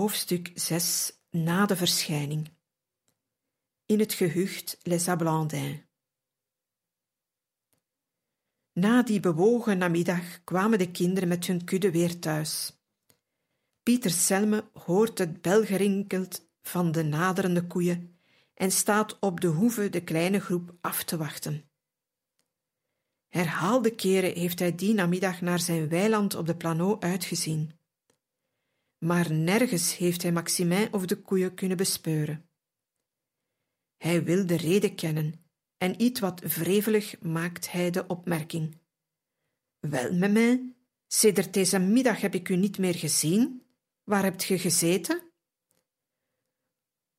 Hoofdstuk 0.02 0.50
6 0.54 1.12
Na 1.30 1.66
de 1.66 1.76
verschijning 1.76 2.50
In 3.86 3.98
het 3.98 4.12
gehucht 4.12 4.78
Les 4.82 5.08
Ablandins 5.08 5.80
Na 8.72 9.02
die 9.02 9.20
bewogen 9.20 9.78
namiddag 9.78 10.44
kwamen 10.44 10.78
de 10.78 10.90
kinderen 10.90 11.28
met 11.28 11.46
hun 11.46 11.64
kudde 11.64 11.90
weer 11.90 12.18
thuis. 12.18 12.82
Pieter 13.82 14.10
Selme 14.10 14.70
hoort 14.72 15.18
het 15.18 15.42
belgerinkeld 15.42 16.48
van 16.62 16.92
de 16.92 17.02
naderende 17.02 17.66
koeien 17.66 18.18
en 18.54 18.70
staat 18.70 19.18
op 19.18 19.40
de 19.40 19.48
hoeve 19.48 19.90
de 19.90 20.04
kleine 20.04 20.40
groep 20.40 20.74
af 20.80 21.04
te 21.04 21.16
wachten. 21.16 21.70
Herhaalde 23.28 23.94
keren 23.94 24.32
heeft 24.32 24.58
hij 24.58 24.74
die 24.74 24.94
namiddag 24.94 25.40
naar 25.40 25.60
zijn 25.60 25.88
weiland 25.88 26.34
op 26.34 26.46
de 26.46 26.56
plano 26.56 26.96
uitgezien 27.00 27.80
maar 29.02 29.32
nergens 29.32 29.96
heeft 29.96 30.22
hij 30.22 30.32
Maximin 30.32 30.92
of 30.92 31.06
de 31.06 31.16
koeien 31.16 31.54
kunnen 31.54 31.76
bespeuren. 31.76 32.48
Hij 33.96 34.24
wil 34.24 34.46
de 34.46 34.56
reden 34.56 34.94
kennen 34.94 35.44
en 35.76 36.02
iets 36.02 36.20
wat 36.20 36.40
wrevelig 36.40 37.20
maakt 37.20 37.70
hij 37.70 37.90
de 37.90 38.06
opmerking. 38.06 38.80
Wel, 39.78 40.12
Memin, 40.12 40.76
sedert 41.06 41.54
deze 41.54 41.78
middag 41.78 42.20
heb 42.20 42.34
ik 42.34 42.48
u 42.48 42.56
niet 42.56 42.78
meer 42.78 42.94
gezien. 42.94 43.62
Waar 44.04 44.22
hebt 44.22 44.44
ge 44.44 44.58
gezeten? 44.58 45.22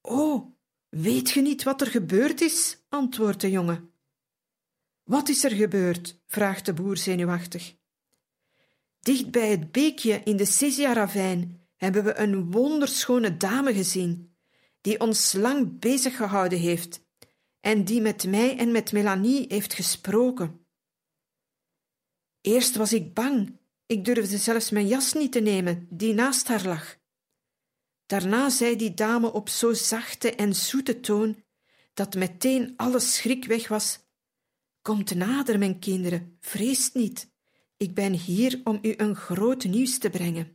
Oh, 0.01 0.51
weet 0.89 1.29
ge 1.29 1.41
niet 1.41 1.63
wat 1.63 1.81
er 1.81 1.87
gebeurd 1.87 2.41
is? 2.41 2.83
antwoordt 2.89 3.41
de 3.41 3.49
jongen. 3.49 3.93
Wat 5.03 5.29
is 5.29 5.43
er 5.43 5.51
gebeurd? 5.51 6.19
vraagt 6.25 6.65
de 6.65 6.73
boer 6.73 6.97
zenuwachtig. 6.97 7.75
Dicht 8.99 9.31
bij 9.31 9.49
het 9.49 9.71
beekje 9.71 10.21
in 10.23 10.37
de 10.37 10.45
Sesia-ravijn 10.45 11.61
hebben 11.83 12.03
we 12.03 12.17
een 12.17 12.51
wonderschone 12.51 13.37
dame 13.37 13.73
gezien, 13.73 14.35
die 14.81 14.99
ons 14.99 15.33
lang 15.33 15.79
bezig 15.79 16.15
gehouden 16.15 16.59
heeft 16.59 17.05
en 17.59 17.83
die 17.83 18.01
met 18.01 18.27
mij 18.27 18.57
en 18.57 18.71
met 18.71 18.91
Melanie 18.91 19.45
heeft 19.47 19.73
gesproken. 19.73 20.65
Eerst 22.41 22.75
was 22.75 22.93
ik 22.93 23.13
bang, 23.13 23.59
ik 23.85 24.05
durfde 24.05 24.37
zelfs 24.37 24.69
mijn 24.69 24.87
jas 24.87 25.13
niet 25.13 25.31
te 25.31 25.39
nemen, 25.39 25.87
die 25.89 26.13
naast 26.13 26.47
haar 26.47 26.65
lag. 26.65 26.97
Daarna 28.05 28.49
zei 28.49 28.75
die 28.75 28.93
dame 28.93 29.31
op 29.31 29.49
zo 29.49 29.73
zachte 29.73 30.35
en 30.35 30.55
zoete 30.55 30.99
toon 30.99 31.43
dat 31.93 32.15
meteen 32.15 32.73
alle 32.75 32.99
schrik 32.99 33.45
weg 33.45 33.67
was. 33.67 33.99
Komt 34.81 35.15
nader, 35.15 35.59
mijn 35.59 35.79
kinderen, 35.79 36.37
vreest 36.39 36.93
niet. 36.93 37.31
Ik 37.77 37.93
ben 37.93 38.13
hier 38.13 38.61
om 38.63 38.79
u 38.81 38.93
een 38.97 39.15
groot 39.15 39.63
nieuws 39.63 39.97
te 39.97 40.09
brengen. 40.09 40.52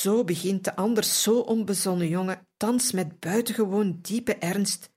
Zo 0.00 0.24
begint 0.24 0.64
de 0.64 0.76
anders 0.76 1.22
zo 1.22 1.38
onbezonnen 1.38 2.08
jongen 2.08 2.46
thans 2.56 2.92
met 2.92 3.20
buitengewoon 3.20 3.98
diepe 4.02 4.34
ernst 4.34 4.90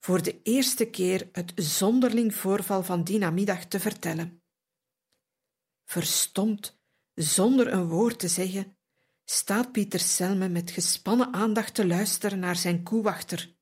voor 0.00 0.22
de 0.22 0.42
eerste 0.42 0.84
keer 0.84 1.28
het 1.32 1.52
zonderling 1.54 2.34
voorval 2.34 2.82
van 2.82 3.04
die 3.04 3.18
namiddag 3.18 3.64
te 3.64 3.80
vertellen. 3.80 4.42
Verstomd, 5.84 6.80
zonder 7.14 7.72
een 7.72 7.88
woord 7.88 8.18
te 8.18 8.28
zeggen, 8.28 8.76
staat 9.24 9.72
Pieter 9.72 10.00
Selme 10.00 10.48
met 10.48 10.70
gespannen 10.70 11.32
aandacht 11.32 11.74
te 11.74 11.86
luisteren 11.86 12.38
naar 12.38 12.56
zijn 12.56 12.82
koewachter, 12.82 13.54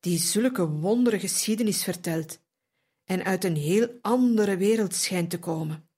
die 0.00 0.18
zulke 0.18 0.68
wondere 0.68 1.18
geschiedenis 1.18 1.84
vertelt 1.84 2.40
en 3.04 3.24
uit 3.24 3.44
een 3.44 3.56
heel 3.56 3.98
andere 4.00 4.56
wereld 4.56 4.94
schijnt 4.94 5.30
te 5.30 5.38
komen. 5.38 5.90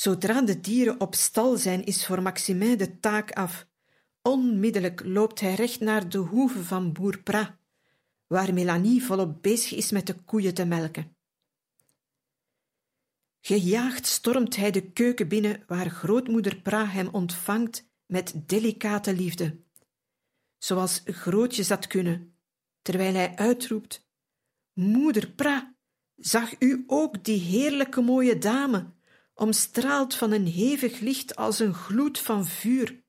Zodra 0.00 0.42
de 0.42 0.60
dieren 0.60 1.00
op 1.00 1.14
stal 1.14 1.56
zijn, 1.56 1.84
is 1.84 2.06
voor 2.06 2.22
Maximin 2.22 2.76
de 2.76 3.00
taak 3.00 3.32
af. 3.32 3.66
Onmiddellijk 4.22 5.04
loopt 5.04 5.40
hij 5.40 5.54
recht 5.54 5.80
naar 5.80 6.08
de 6.08 6.18
hoeve 6.18 6.64
van 6.64 6.92
boer 6.92 7.22
Pra, 7.22 7.58
waar 8.26 8.54
Melanie 8.54 9.04
volop 9.04 9.42
bezig 9.42 9.74
is 9.78 9.90
met 9.90 10.06
de 10.06 10.14
koeien 10.14 10.54
te 10.54 10.64
melken. 10.64 11.16
Gejaagd 13.40 14.06
stormt 14.06 14.56
hij 14.56 14.70
de 14.70 14.90
keuken 14.90 15.28
binnen, 15.28 15.64
waar 15.66 15.90
grootmoeder 15.90 16.56
Pra 16.56 16.86
hem 16.86 17.08
ontvangt 17.08 17.88
met 18.06 18.48
delicate 18.48 19.14
liefde, 19.14 19.60
zoals 20.58 21.02
grootjes 21.04 21.68
dat 21.68 21.86
kunnen, 21.86 22.34
terwijl 22.82 23.14
hij 23.14 23.36
uitroept: 23.36 24.08
Moeder 24.72 25.30
Pra, 25.30 25.74
zag 26.16 26.60
u 26.60 26.84
ook 26.86 27.24
die 27.24 27.40
heerlijke 27.40 28.00
mooie 28.00 28.38
dame, 28.38 28.96
omstraald 29.38 30.14
van 30.14 30.32
een 30.32 30.46
hevig 30.46 31.00
licht 31.00 31.36
als 31.36 31.58
een 31.58 31.74
gloed 31.74 32.18
van 32.18 32.46
vuur? 32.46 33.04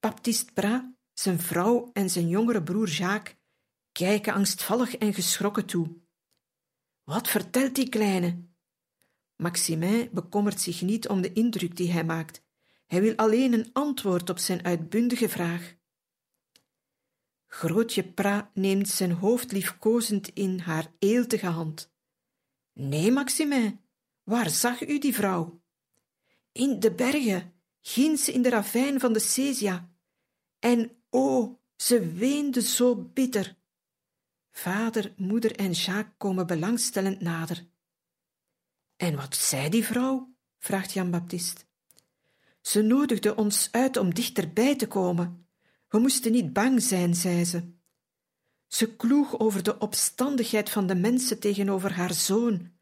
Baptiste 0.00 0.52
Pra, 0.52 0.94
zijn 1.12 1.40
vrouw 1.40 1.90
en 1.92 2.10
zijn 2.10 2.28
jongere 2.28 2.62
broer 2.62 2.88
Jacques 2.88 3.36
kijken 3.92 4.32
angstvallig 4.32 4.96
en 4.96 5.14
geschrokken 5.14 5.66
toe. 5.66 5.96
Wat 7.02 7.28
vertelt 7.28 7.74
die 7.74 7.88
kleine? 7.88 8.44
Maximin 9.36 10.08
bekommert 10.12 10.60
zich 10.60 10.82
niet 10.82 11.08
om 11.08 11.20
de 11.20 11.32
indruk 11.32 11.76
die 11.76 11.92
hij 11.92 12.04
maakt. 12.04 12.44
Hij 12.86 13.00
wil 13.00 13.16
alleen 13.16 13.52
een 13.52 13.70
antwoord 13.72 14.30
op 14.30 14.38
zijn 14.38 14.64
uitbundige 14.64 15.28
vraag. 15.28 15.74
Grootje 17.46 18.12
Pra 18.12 18.50
neemt 18.54 18.88
zijn 18.88 19.12
hoofd 19.12 19.52
liefkozend 19.52 20.28
in 20.28 20.58
haar 20.58 20.92
eeltige 20.98 21.46
hand. 21.46 21.94
Nee, 22.72 23.10
Maximin, 23.10 23.80
waar 24.26 24.50
zag 24.50 24.88
u 24.88 24.98
die 24.98 25.14
vrouw? 25.14 25.60
In 26.52 26.80
de 26.80 26.92
bergen, 26.92 27.52
ginds 27.80 28.28
in 28.28 28.42
de 28.42 28.48
ravijn 28.48 29.00
van 29.00 29.12
de 29.12 29.18
Cesia. 29.18 29.90
En 30.58 31.02
o, 31.10 31.58
ze 31.76 32.12
weende 32.12 32.62
zo 32.62 32.96
bitter. 32.96 33.56
Vader, 34.50 35.14
moeder 35.16 35.56
en 35.56 35.70
Jacques 35.70 36.14
komen 36.18 36.46
belangstellend 36.46 37.20
nader. 37.20 37.66
En 38.96 39.16
wat 39.16 39.36
zei 39.36 39.68
die 39.68 39.84
vrouw? 39.84 40.34
vraagt 40.58 40.92
Jan 40.92 41.10
Baptist. 41.10 41.66
Ze 42.60 42.82
nodigde 42.82 43.36
ons 43.36 43.68
uit 43.70 43.96
om 43.96 44.14
dichterbij 44.14 44.76
te 44.76 44.88
komen. 44.88 45.48
We 45.88 45.98
moesten 45.98 46.32
niet 46.32 46.52
bang 46.52 46.82
zijn, 46.82 47.14
zei 47.14 47.44
ze. 47.44 47.74
Ze 48.66 48.96
kloeg 48.96 49.38
over 49.38 49.62
de 49.62 49.78
opstandigheid 49.78 50.70
van 50.70 50.86
de 50.86 50.94
mensen 50.94 51.38
tegenover 51.38 51.92
haar 51.92 52.14
zoon, 52.14 52.75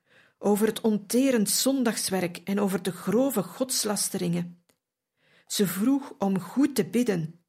over 0.45 0.67
het 0.67 0.81
onterend 0.81 1.51
zondagswerk 1.51 2.37
en 2.37 2.61
over 2.61 2.83
de 2.83 2.93
grove 2.93 3.43
godslasteringen. 3.43 4.65
Ze 5.47 5.67
vroeg 5.67 6.15
om 6.19 6.41
goed 6.41 6.75
te 6.75 6.85
bidden. 6.85 7.45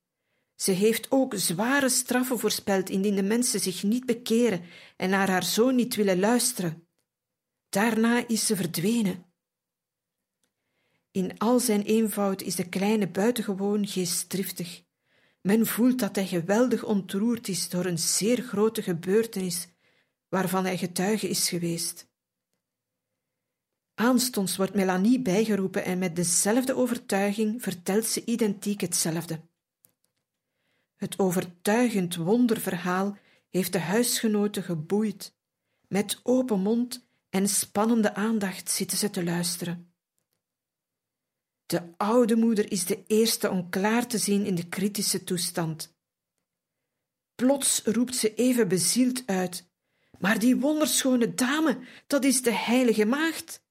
Ze 0.56 0.72
heeft 0.72 1.12
ook 1.12 1.34
zware 1.36 1.90
straffen 1.90 2.40
voorspeld 2.40 2.90
indien 2.90 3.16
de 3.16 3.24
mensen 3.24 3.60
zich 3.60 3.84
niet 3.84 4.06
bekeren 4.06 4.62
en 4.98 5.10
naar 5.10 5.30
haar 5.30 5.44
zoon 5.44 5.76
niet 5.76 5.96
willen 5.96 6.20
luisteren. 6.20 6.88
Daarna 7.70 8.28
is 8.28 8.46
ze 8.46 8.56
verdwenen. 8.56 9.26
In 11.12 11.38
al 11.38 11.60
zijn 11.60 11.82
eenvoud 11.82 12.42
is 12.42 12.56
de 12.56 12.70
kleine 12.70 13.08
buitengewoon 13.08 13.88
geestdriftig. 13.88 14.84
Men 15.42 15.66
voelt 15.66 16.00
dat 16.00 16.16
hij 16.16 16.28
geweldig 16.28 16.84
ontroerd 16.84 17.48
is 17.48 17.70
door 17.70 17.86
een 17.86 18.00
zeer 18.00 18.42
grote 18.42 18.82
gebeurtenis 18.82 19.68
waarvan 20.30 20.66
hij 20.66 20.78
getuige 20.78 21.30
is 21.30 21.50
geweest. 21.50 22.14
Aanstonds 23.96 24.58
wordt 24.58 24.74
Melanie 24.74 25.22
bijgeroepen 25.22 25.84
en 25.84 26.00
met 26.00 26.16
dezelfde 26.16 26.76
overtuiging 26.76 27.62
vertelt 27.62 28.06
ze 28.06 28.26
identiek 28.26 28.82
hetzelfde. 28.82 29.42
Het 30.96 31.20
overtuigend 31.20 32.16
wonderverhaal 32.16 33.18
heeft 33.50 33.72
de 33.72 33.80
huisgenoten 33.80 34.64
geboeid. 34.64 35.36
Met 35.88 36.20
open 36.24 36.60
mond 36.60 37.08
en 37.30 37.48
spannende 37.48 38.14
aandacht 38.14 38.70
zitten 38.70 38.98
ze 38.98 39.10
te 39.10 39.24
luisteren. 39.24 39.94
De 41.66 41.94
oude 41.98 42.36
moeder 42.36 42.72
is 42.72 42.86
de 42.86 43.04
eerste 43.08 43.50
om 43.50 43.70
klaar 43.70 44.08
te 44.08 44.18
zien 44.18 44.46
in 44.46 44.56
de 44.56 44.68
kritische 44.68 45.24
toestand. 45.24 45.96
Plots 47.36 47.82
roept 47.84 48.16
ze 48.16 48.34
even 48.34 48.68
bezield 48.68 49.24
uit: 49.26 49.70
Maar 50.20 50.40
die 50.40 50.58
wonderschone 50.58 51.34
dame, 51.34 51.80
dat 52.08 52.24
is 52.24 52.42
de 52.42 52.54
heilige 52.54 53.06
maagd. 53.06 53.64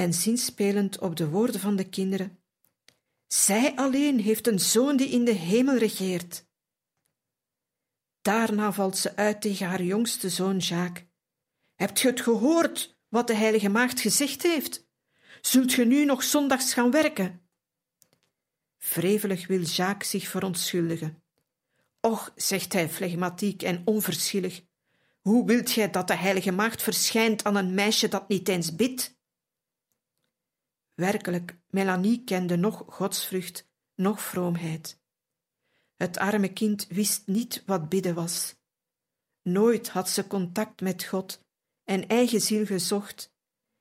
En 0.00 0.14
zinspelend 0.14 0.98
op 0.98 1.16
de 1.16 1.28
woorden 1.28 1.60
van 1.60 1.76
de 1.76 1.88
kinderen: 1.88 2.38
Zij 3.26 3.76
alleen 3.76 4.20
heeft 4.20 4.46
een 4.46 4.60
zoon 4.60 4.96
die 4.96 5.08
in 5.08 5.24
de 5.24 5.32
hemel 5.32 5.76
regeert. 5.76 6.46
Daarna 8.20 8.72
valt 8.72 8.96
ze 8.96 9.16
uit 9.16 9.40
tegen 9.40 9.66
haar 9.66 9.82
jongste 9.82 10.28
zoon 10.28 10.56
Jacques. 10.56 11.04
Hebt 11.74 12.00
je 12.00 12.08
het 12.08 12.20
gehoord 12.20 12.98
wat 13.08 13.26
de 13.26 13.34
heilige 13.34 13.68
maagd 13.68 14.00
gezegd 14.00 14.42
heeft? 14.42 14.88
Zult 15.40 15.72
ge 15.72 15.84
nu 15.84 16.04
nog 16.04 16.22
zondags 16.22 16.72
gaan 16.74 16.90
werken? 16.90 17.48
Wrevelig 18.78 19.46
wil 19.46 19.62
Jacques 19.62 20.10
zich 20.10 20.28
verontschuldigen. 20.28 21.22
Och, 22.00 22.32
zegt 22.34 22.72
hij 22.72 22.88
flegmatiek 22.88 23.62
en 23.62 23.82
onverschillig, 23.84 24.62
hoe 25.20 25.46
wilt 25.46 25.70
gij 25.70 25.90
dat 25.90 26.08
de 26.08 26.16
heilige 26.16 26.52
maagd 26.52 26.82
verschijnt 26.82 27.44
aan 27.44 27.56
een 27.56 27.74
meisje 27.74 28.08
dat 28.08 28.28
niet 28.28 28.48
eens 28.48 28.74
bidt? 28.74 29.17
Werkelijk, 30.98 31.58
Melanie 31.70 32.24
kende 32.24 32.56
nog 32.56 32.84
godsvrucht, 32.86 33.68
nog 33.94 34.22
vroomheid. 34.22 35.00
Het 35.96 36.18
arme 36.18 36.52
kind 36.52 36.86
wist 36.86 37.26
niet 37.26 37.62
wat 37.66 37.88
bidden 37.88 38.14
was. 38.14 38.54
Nooit 39.42 39.88
had 39.88 40.08
ze 40.08 40.26
contact 40.26 40.80
met 40.80 41.04
God 41.04 41.44
en 41.84 42.08
eigen 42.08 42.40
ziel 42.40 42.66
gezocht 42.66 43.34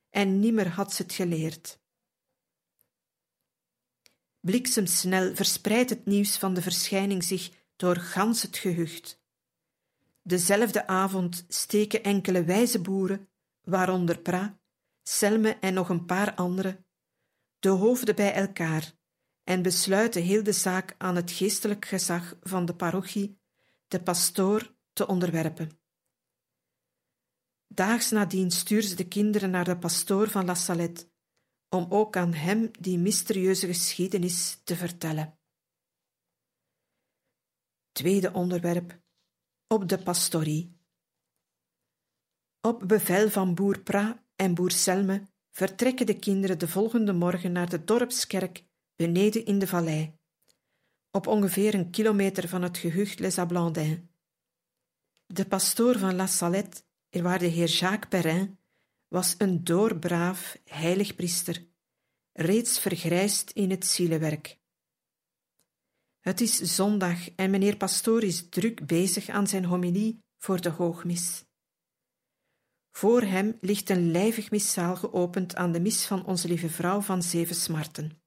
en 0.09 0.39
nimmer 0.39 0.67
had 0.67 0.93
ze 0.93 1.01
het 1.01 1.13
geleerd. 1.13 1.79
Bliksemsnel 4.39 5.35
verspreidt 5.35 5.89
het 5.89 6.05
nieuws 6.05 6.37
van 6.37 6.53
de 6.53 6.61
verschijning 6.61 7.23
zich 7.23 7.51
door 7.75 7.95
gans 7.95 8.41
het 8.41 8.57
gehucht. 8.57 9.21
Dezelfde 10.21 10.87
avond 10.87 11.45
steken 11.47 12.03
enkele 12.03 12.43
wijze 12.43 12.81
boeren, 12.81 13.29
waaronder 13.61 14.19
Pra, 14.19 14.59
Selme 15.03 15.57
en 15.59 15.73
nog 15.73 15.89
een 15.89 16.05
paar 16.05 16.33
anderen, 16.33 16.86
de 17.67 17.73
hoofden 17.73 18.15
bij 18.15 18.33
elkaar 18.33 18.93
en 19.43 19.61
besluiten 19.61 20.21
heel 20.21 20.43
de 20.43 20.51
zaak 20.51 20.95
aan 20.97 21.15
het 21.15 21.31
geestelijk 21.31 21.85
gezag 21.85 22.37
van 22.41 22.65
de 22.65 22.75
parochie, 22.75 23.39
de 23.87 24.01
pastoor, 24.01 24.75
te 24.93 25.07
onderwerpen. 25.07 25.79
Daags 27.67 28.11
nadien 28.11 28.51
stuurde 28.51 28.87
ze 28.87 28.95
de 28.95 29.07
kinderen 29.07 29.49
naar 29.49 29.63
de 29.63 29.77
pastoor 29.77 30.29
van 30.29 30.45
La 30.45 30.53
Salette, 30.53 31.09
om 31.69 31.85
ook 31.89 32.17
aan 32.17 32.33
hem 32.33 32.71
die 32.79 32.97
mysterieuze 32.97 33.67
geschiedenis 33.67 34.61
te 34.63 34.75
vertellen. 34.75 35.39
Tweede 37.91 38.33
onderwerp: 38.33 39.01
op 39.67 39.89
de 39.89 40.03
pastorie. 40.03 40.77
Op 42.61 42.87
bevel 42.87 43.29
van 43.29 43.55
boer 43.55 43.79
Pra 43.79 44.23
en 44.35 44.53
boer 44.53 44.71
Selme 44.71 45.27
vertrekken 45.57 46.05
de 46.05 46.19
kinderen 46.19 46.59
de 46.59 46.67
volgende 46.67 47.13
morgen 47.13 47.51
naar 47.51 47.69
de 47.69 47.83
dorpskerk 47.83 48.63
beneden 48.95 49.45
in 49.45 49.59
de 49.59 49.67
vallei, 49.67 50.13
op 51.11 51.27
ongeveer 51.27 51.73
een 51.73 51.89
kilometer 51.89 52.47
van 52.47 52.61
het 52.61 52.77
gehucht 52.77 53.19
Les 53.19 53.37
Ablandins. 53.37 53.99
De 55.25 55.45
pastoor 55.45 55.97
van 55.97 56.15
La 56.15 56.27
Salette, 56.27 56.81
waar 57.09 57.39
de 57.39 57.45
heer 57.45 57.67
Jacques 57.67 58.09
Perrin, 58.09 58.57
was 59.07 59.35
een 59.37 59.63
doorbraaf, 59.63 60.57
heilig 60.63 61.15
priester, 61.15 61.65
reeds 62.31 62.79
vergrijsd 62.79 63.51
in 63.51 63.69
het 63.69 63.85
zielenwerk. 63.85 64.57
Het 66.19 66.41
is 66.41 66.55
zondag 66.55 67.29
en 67.35 67.49
meneer 67.49 67.77
pastoor 67.77 68.23
is 68.23 68.49
druk 68.49 68.85
bezig 68.85 69.29
aan 69.29 69.47
zijn 69.47 69.65
homilie 69.65 70.19
voor 70.37 70.61
de 70.61 70.69
hoogmis. 70.69 71.46
Voor 72.97 73.21
hem 73.21 73.57
ligt 73.61 73.89
een 73.89 74.11
lijvig 74.11 74.51
missaal 74.51 74.95
geopend 74.95 75.55
aan 75.55 75.71
de 75.71 75.79
mis 75.79 76.05
van 76.05 76.25
onze 76.25 76.47
lieve 76.47 76.69
vrouw 76.69 77.01
van 77.01 77.23
Zeven 77.23 77.55
Smarten. 77.55 78.21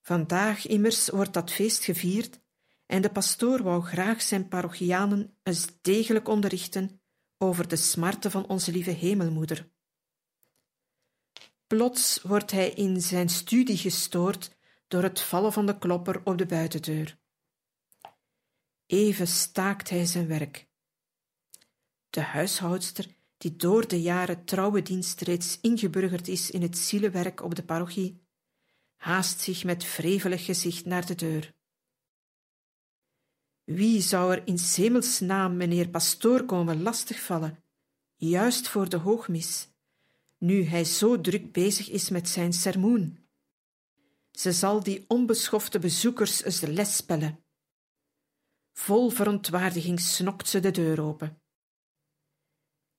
Vandaag 0.00 0.66
immers 0.66 1.08
wordt 1.08 1.32
dat 1.32 1.52
feest 1.52 1.84
gevierd 1.84 2.40
en 2.86 3.02
de 3.02 3.10
pastoor 3.10 3.62
wou 3.62 3.82
graag 3.82 4.22
zijn 4.22 4.48
parochianen 4.48 5.38
eens 5.42 5.66
degelijk 5.80 6.28
onderrichten 6.28 7.00
over 7.38 7.68
de 7.68 7.76
smarten 7.76 8.30
van 8.30 8.48
onze 8.48 8.72
lieve 8.72 8.90
hemelmoeder. 8.90 9.70
Plots 11.66 12.22
wordt 12.22 12.50
hij 12.50 12.70
in 12.70 13.00
zijn 13.00 13.28
studie 13.28 13.76
gestoord 13.76 14.56
door 14.88 15.02
het 15.02 15.20
vallen 15.20 15.52
van 15.52 15.66
de 15.66 15.78
klopper 15.78 16.20
op 16.24 16.38
de 16.38 16.46
buitendeur. 16.46 17.18
Even 18.86 19.26
staakt 19.26 19.90
hij 19.90 20.04
zijn 20.04 20.26
werk. 20.26 20.69
De 22.10 22.20
huishoudster, 22.20 23.06
die 23.36 23.56
door 23.56 23.88
de 23.88 24.02
jaren 24.02 24.44
trouwe 24.44 24.82
dienst 24.82 25.20
reeds 25.20 25.58
ingeburgerd 25.60 26.28
is 26.28 26.50
in 26.50 26.62
het 26.62 26.78
zielenwerk 26.78 27.42
op 27.42 27.54
de 27.54 27.62
parochie, 27.62 28.20
haast 28.96 29.40
zich 29.40 29.64
met 29.64 29.96
wrevelig 29.96 30.44
gezicht 30.44 30.84
naar 30.84 31.06
de 31.06 31.14
deur. 31.14 31.54
Wie 33.64 34.00
zou 34.00 34.32
er 34.32 34.46
in 34.46 34.58
Semels 34.58 35.20
naam 35.20 35.56
meneer 35.56 35.88
pastoor 35.88 36.44
komen 36.44 36.82
lastigvallen, 36.82 37.64
juist 38.16 38.68
voor 38.68 38.88
de 38.88 38.96
hoogmis, 38.96 39.68
nu 40.38 40.64
hij 40.64 40.84
zo 40.84 41.20
druk 41.20 41.52
bezig 41.52 41.90
is 41.90 42.08
met 42.08 42.28
zijn 42.28 42.52
sermoen? 42.52 43.18
Ze 44.30 44.52
zal 44.52 44.82
die 44.82 45.04
onbeschofte 45.08 45.78
bezoekers 45.78 46.42
eens 46.42 46.60
de 46.60 46.72
les 46.72 46.96
spellen. 46.96 47.44
Vol 48.72 49.10
verontwaardiging 49.10 50.00
snokt 50.00 50.48
ze 50.48 50.60
de 50.60 50.70
deur 50.70 51.02
open. 51.02 51.42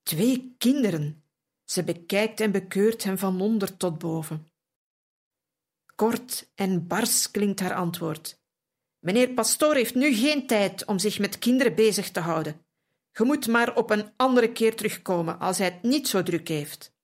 Twee 0.02 0.54
kinderen. 0.58 1.24
Ze 1.64 1.84
bekijkt 1.84 2.40
en 2.40 2.52
bekeurt 2.52 3.04
hem 3.04 3.18
van 3.18 3.40
onder 3.40 3.76
tot 3.76 3.98
boven. 3.98 4.46
Kort 5.94 6.50
en 6.54 6.86
bars 6.86 7.30
klinkt 7.30 7.60
haar 7.60 7.74
antwoord. 7.74 8.40
Meneer 8.98 9.30
Pastoor 9.30 9.74
heeft 9.74 9.94
nu 9.94 10.14
geen 10.14 10.46
tijd 10.46 10.84
om 10.84 10.98
zich 10.98 11.18
met 11.18 11.38
kinderen 11.38 11.74
bezig 11.74 12.10
te 12.10 12.20
houden. 12.20 12.64
Je 13.12 13.24
moet 13.24 13.46
maar 13.46 13.76
op 13.76 13.90
een 13.90 14.12
andere 14.16 14.52
keer 14.52 14.76
terugkomen 14.76 15.38
als 15.38 15.58
hij 15.58 15.66
het 15.66 15.82
niet 15.82 16.08
zo 16.08 16.22
druk 16.22 16.48
heeft. 16.48 16.94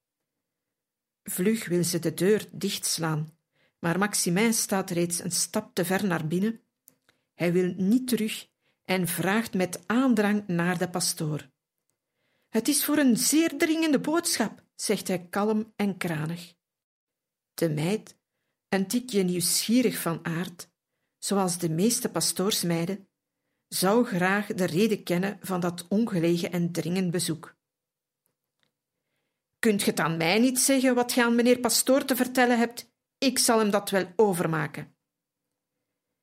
Vlug 1.23 1.67
wil 1.67 1.85
ze 1.85 1.99
de 1.99 2.15
deur 2.15 2.49
dichtslaan, 2.53 3.39
maar 3.79 3.99
Maximin 3.99 4.55
staat 4.55 4.91
reeds 4.91 5.23
een 5.23 5.31
stap 5.31 5.75
te 5.75 5.85
ver 5.85 6.07
naar 6.07 6.27
binnen. 6.27 6.61
Hij 7.35 7.53
wil 7.53 7.75
niet 7.77 8.09
terug 8.09 8.49
en 8.85 9.07
vraagt 9.07 9.55
met 9.55 9.83
aandrang 9.87 10.47
naar 10.47 10.79
de 10.79 10.89
pastoor. 10.89 11.51
Het 12.49 12.69
is 12.69 12.85
voor 12.85 12.97
een 12.99 13.17
zeer 13.17 13.59
dringende 13.59 14.01
boodschap, 14.01 14.65
zegt 14.75 15.09
hij 15.09 15.27
kalm 15.27 15.73
en 15.77 15.97
kranig. 15.97 16.55
De 17.55 17.71
meid, 17.71 18.19
een 18.69 18.87
tikje 18.87 19.23
nieuwsgierig 19.23 19.99
van 19.99 20.25
aard, 20.25 20.71
zoals 21.19 21.59
de 21.59 21.71
meeste 21.71 22.11
pastoorsmeiden, 22.11 23.09
zou 23.69 24.05
graag 24.05 24.47
de 24.47 24.65
reden 24.65 25.03
kennen 25.03 25.39
van 25.41 25.61
dat 25.61 25.89
ongelegen 25.89 26.53
en 26.53 26.73
dringend 26.73 27.11
bezoek. 27.11 27.57
Kunt 29.59 29.83
ge 29.83 29.91
het 29.91 30.01
aan 30.01 30.17
mij 30.17 30.39
niet 30.39 30.59
zeggen 30.59 30.95
wat 30.95 31.13
je 31.13 31.25
aan 31.25 31.35
meneer 31.35 31.59
pastoor 31.59 32.05
te 32.05 32.17
vertellen 32.17 32.59
hebt? 32.59 32.93
Ik 33.19 33.39
zal 33.39 33.59
hem 33.59 33.71
dat 33.71 33.91
wel 33.91 34.13
overmaken. 34.17 34.97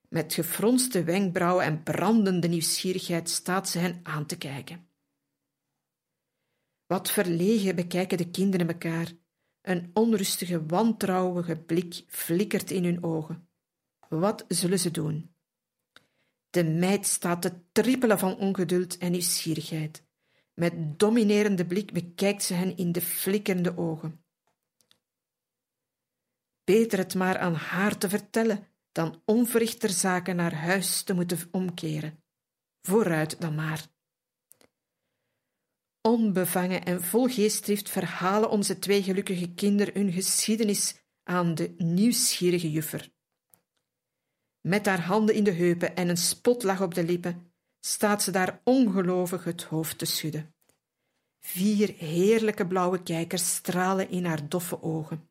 Met 0.09 0.33
gefronste 0.33 1.03
wenkbrauwen 1.03 1.65
en 1.65 1.83
brandende 1.83 2.47
nieuwsgierigheid 2.47 3.29
staat 3.29 3.69
ze 3.69 3.79
hen 3.79 3.99
aan 4.03 4.25
te 4.25 4.37
kijken. 4.37 4.89
Wat 6.95 7.11
verlegen 7.11 7.75
bekijken 7.75 8.17
de 8.17 8.29
kinderen 8.29 8.67
elkaar. 8.67 9.11
Een 9.61 9.89
onrustige, 9.93 10.65
wantrouwige 10.65 11.55
blik 11.57 12.03
flikkert 12.07 12.71
in 12.71 12.83
hun 12.83 13.03
ogen. 13.03 13.49
Wat 14.09 14.45
zullen 14.47 14.79
ze 14.79 14.91
doen? 14.91 15.35
De 16.49 16.63
meid 16.63 17.05
staat 17.05 17.41
te 17.41 17.51
trippelen 17.71 18.19
van 18.19 18.37
ongeduld 18.37 18.97
en 18.97 19.11
nieuwsgierigheid. 19.11 20.03
Met 20.53 20.99
dominerende 20.99 21.65
blik 21.65 21.93
bekijkt 21.93 22.43
ze 22.43 22.53
hen 22.53 22.77
in 22.77 22.91
de 22.91 23.01
flikkerende 23.01 23.77
ogen. 23.77 24.23
Beter 26.63 26.97
het 26.97 27.15
maar 27.15 27.37
aan 27.37 27.55
haar 27.55 27.97
te 27.97 28.09
vertellen 28.09 28.67
dan 28.91 29.21
onverrichter 29.25 29.89
zaken 29.89 30.35
naar 30.35 30.53
huis 30.53 31.03
te 31.03 31.13
moeten 31.13 31.39
omkeren. 31.51 32.23
Vooruit 32.81 33.41
dan 33.41 33.55
maar. 33.55 33.93
Onbevangen 36.05 36.85
en 36.85 37.01
vol 37.01 37.27
geestdrift 37.27 37.89
verhalen 37.89 38.49
onze 38.49 38.79
twee 38.79 39.03
gelukkige 39.03 39.53
kinderen 39.53 39.93
hun 39.93 40.11
geschiedenis 40.11 40.95
aan 41.23 41.55
de 41.55 41.73
nieuwsgierige 41.77 42.71
juffer. 42.71 43.11
Met 44.61 44.85
haar 44.85 45.01
handen 45.01 45.35
in 45.35 45.43
de 45.43 45.51
heupen 45.51 45.95
en 45.95 46.09
een 46.09 46.17
spotlach 46.17 46.81
op 46.81 46.93
de 46.93 47.03
lippen, 47.03 47.53
staat 47.79 48.23
ze 48.23 48.31
daar 48.31 48.61
ongelovig 48.63 49.43
het 49.43 49.63
hoofd 49.63 49.97
te 49.97 50.05
schudden. 50.05 50.55
Vier 51.39 51.93
heerlijke 51.97 52.67
blauwe 52.67 53.03
kijkers 53.03 53.55
stralen 53.55 54.09
in 54.09 54.25
haar 54.25 54.49
doffe 54.49 54.81
ogen. 54.81 55.29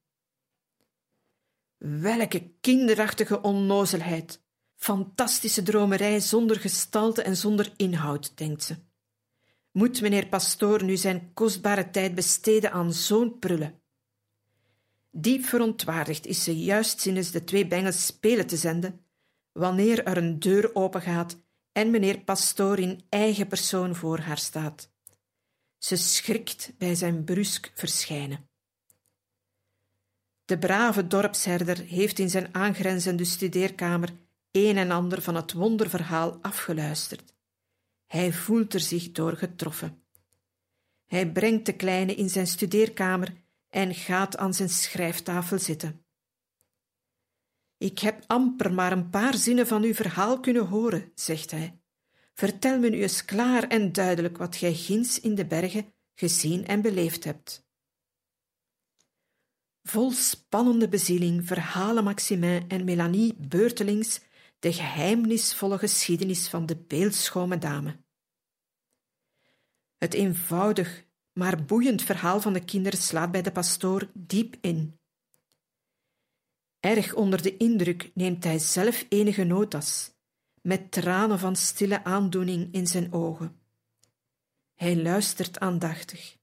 Welke 1.76 2.50
kinderachtige 2.60 3.40
onnozelheid! 3.40 4.42
Fantastische 4.76 5.62
dromerij 5.62 6.20
zonder 6.20 6.60
gestalte 6.60 7.22
en 7.22 7.37
zonder 7.37 7.72
inhoud, 7.76 8.37
denkt 8.37 8.62
ze. 8.62 8.76
Moet 9.74 10.00
meneer 10.00 10.26
Pastoor 10.26 10.84
nu 10.84 10.96
zijn 10.96 11.30
kostbare 11.32 11.90
tijd 11.90 12.14
besteden 12.14 12.72
aan 12.72 12.92
zo'n 12.92 13.38
prullen? 13.38 13.82
Diep 15.10 15.44
verontwaardigd 15.44 16.26
is 16.26 16.44
ze 16.44 16.58
juist 16.58 17.00
sinds 17.00 17.30
de 17.30 17.44
twee 17.44 17.66
bengels 17.66 18.06
spelen 18.06 18.46
te 18.46 18.56
zenden, 18.56 19.00
wanneer 19.52 20.04
er 20.04 20.16
een 20.16 20.38
deur 20.38 20.74
opengaat 20.74 21.37
en 21.72 21.90
meneer 21.90 22.18
Pastoor 22.18 22.78
in 22.78 23.04
eigen 23.08 23.46
persoon 23.46 23.94
voor 23.94 24.18
haar 24.18 24.38
staat. 24.38 24.90
Ze 25.78 25.96
schrikt 25.96 26.72
bij 26.78 26.94
zijn 26.94 27.24
brusk 27.24 27.72
verschijnen. 27.74 28.48
De 30.44 30.58
brave 30.58 31.06
dorpsherder 31.06 31.78
heeft 31.78 32.18
in 32.18 32.30
zijn 32.30 32.54
aangrenzende 32.54 33.24
studeerkamer 33.24 34.08
een 34.50 34.76
en 34.76 34.90
ander 34.90 35.22
van 35.22 35.34
het 35.34 35.52
wonderverhaal 35.52 36.38
afgeluisterd. 36.42 37.34
Hij 38.06 38.32
voelt 38.32 38.74
er 38.74 38.80
zich 38.80 39.12
door 39.12 39.36
getroffen. 39.36 40.02
Hij 41.06 41.32
brengt 41.32 41.66
de 41.66 41.76
kleine 41.76 42.14
in 42.14 42.28
zijn 42.28 42.46
studeerkamer 42.46 43.34
en 43.68 43.94
gaat 43.94 44.36
aan 44.36 44.54
zijn 44.54 44.68
schrijftafel 44.68 45.58
zitten. 45.58 46.04
Ik 47.78 47.98
heb 47.98 48.24
amper 48.26 48.72
maar 48.72 48.92
een 48.92 49.10
paar 49.10 49.34
zinnen 49.34 49.66
van 49.66 49.82
uw 49.82 49.94
verhaal 49.94 50.40
kunnen 50.40 50.66
horen, 50.66 51.12
zegt 51.14 51.50
hij. 51.50 51.78
Vertel 52.34 52.78
me 52.78 52.88
nu 52.88 53.02
eens 53.02 53.24
klaar 53.24 53.68
en 53.68 53.92
duidelijk 53.92 54.36
wat 54.36 54.56
gij 54.56 54.74
ginds 54.74 55.20
in 55.20 55.34
de 55.34 55.46
bergen 55.46 55.92
gezien 56.14 56.66
en 56.66 56.82
beleefd 56.82 57.24
hebt. 57.24 57.66
Vol 59.82 60.10
spannende 60.10 60.88
bezieling 60.88 61.46
verhalen 61.46 62.04
Maximin 62.04 62.68
en 62.68 62.84
Melanie 62.84 63.34
beurtelings 63.34 64.20
de 64.64 64.72
geheimnisvolle 64.72 65.79
geschiedenis 65.79 66.48
van 66.48 66.66
de 66.66 66.77
beeldschone 66.77 67.59
dame. 67.59 67.96
Het 69.98 70.14
eenvoudig, 70.14 71.05
maar 71.33 71.64
boeiend 71.64 72.03
verhaal 72.03 72.40
van 72.40 72.53
de 72.53 72.64
kinderen 72.64 72.98
slaat 72.98 73.31
bij 73.31 73.42
de 73.42 73.53
pastoor 73.53 74.11
diep 74.12 74.57
in. 74.61 74.98
Erg 76.81 77.14
onder 77.14 77.42
de 77.42 77.57
indruk 77.57 78.11
neemt 78.14 78.44
hij 78.44 78.59
zelf 78.59 79.07
enige 79.09 79.44
notas, 79.44 80.11
met 80.62 80.92
tranen 80.92 81.38
van 81.38 81.57
stille 81.57 82.05
aandoening 82.05 82.72
in 82.72 82.87
zijn 82.87 83.12
ogen. 83.12 83.61
Hij 84.74 85.03
luistert 85.03 85.61
aandachtig. 85.61 86.37